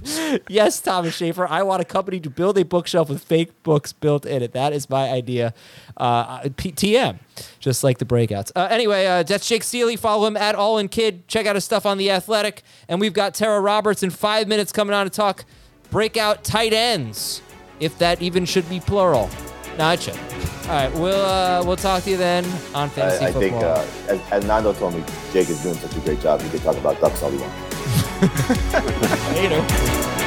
yes, 0.48 0.80
Thomas 0.80 1.14
Schaefer, 1.14 1.46
I 1.46 1.62
want 1.62 1.82
a 1.82 1.84
company 1.84 2.20
to 2.20 2.30
build 2.30 2.58
a 2.58 2.64
bookshelf 2.64 3.08
with 3.08 3.22
fake 3.22 3.50
books 3.62 3.92
built 3.92 4.26
in 4.26 4.42
it. 4.42 4.52
That 4.52 4.72
is 4.72 4.88
my 4.88 5.10
idea. 5.10 5.54
Uh, 5.96 6.40
TM, 6.40 7.18
just 7.58 7.84
like 7.84 7.98
the 7.98 8.04
breakouts. 8.04 8.52
Uh, 8.54 8.68
anyway, 8.70 9.06
uh, 9.06 9.22
that's 9.22 9.46
Jake 9.48 9.62
Ciely. 9.62 9.98
Follow 9.98 10.26
him 10.26 10.36
at 10.36 10.54
All 10.54 10.78
In 10.78 10.88
Kid. 10.88 11.26
Check 11.28 11.46
out 11.46 11.54
his 11.54 11.64
stuff 11.64 11.86
on 11.86 11.98
The 11.98 12.10
Athletic. 12.10 12.62
And 12.88 13.00
we've 13.00 13.12
got 13.12 13.34
Tara 13.34 13.60
Roberts 13.60 14.02
in 14.02 14.10
five 14.10 14.48
minutes 14.48 14.72
coming 14.72 14.94
on 14.94 15.06
to 15.06 15.10
talk 15.10 15.44
breakout 15.90 16.42
tight 16.44 16.72
ends, 16.72 17.42
if 17.80 17.98
that 17.98 18.22
even 18.22 18.44
should 18.44 18.68
be 18.68 18.80
plural. 18.80 19.28
Should. 19.98 20.16
All 20.64 20.68
right, 20.68 20.92
we'll 20.92 21.24
uh, 21.24 21.64
we'll 21.64 21.76
talk 21.76 22.02
to 22.04 22.10
you 22.10 22.16
then 22.18 22.44
on 22.74 22.90
fantasy 22.90 23.24
I, 23.24 23.28
I 23.28 23.32
think, 23.32 23.54
football. 23.54 23.78
uh, 23.78 23.86
as, 24.08 24.20
as 24.30 24.44
Nando 24.44 24.72
told 24.74 24.94
me, 24.94 25.02
Jake 25.32 25.48
is 25.48 25.62
doing 25.62 25.74
such 25.76 25.96
a 25.96 26.00
great 26.00 26.20
job. 26.20 26.40
He 26.42 26.50
could 26.50 26.60
talk 26.60 26.76
about 26.76 27.00
ducks 27.00 27.22
all 27.22 27.30
he 27.30 27.38
wants. 27.38 27.71
Later. 29.34 30.21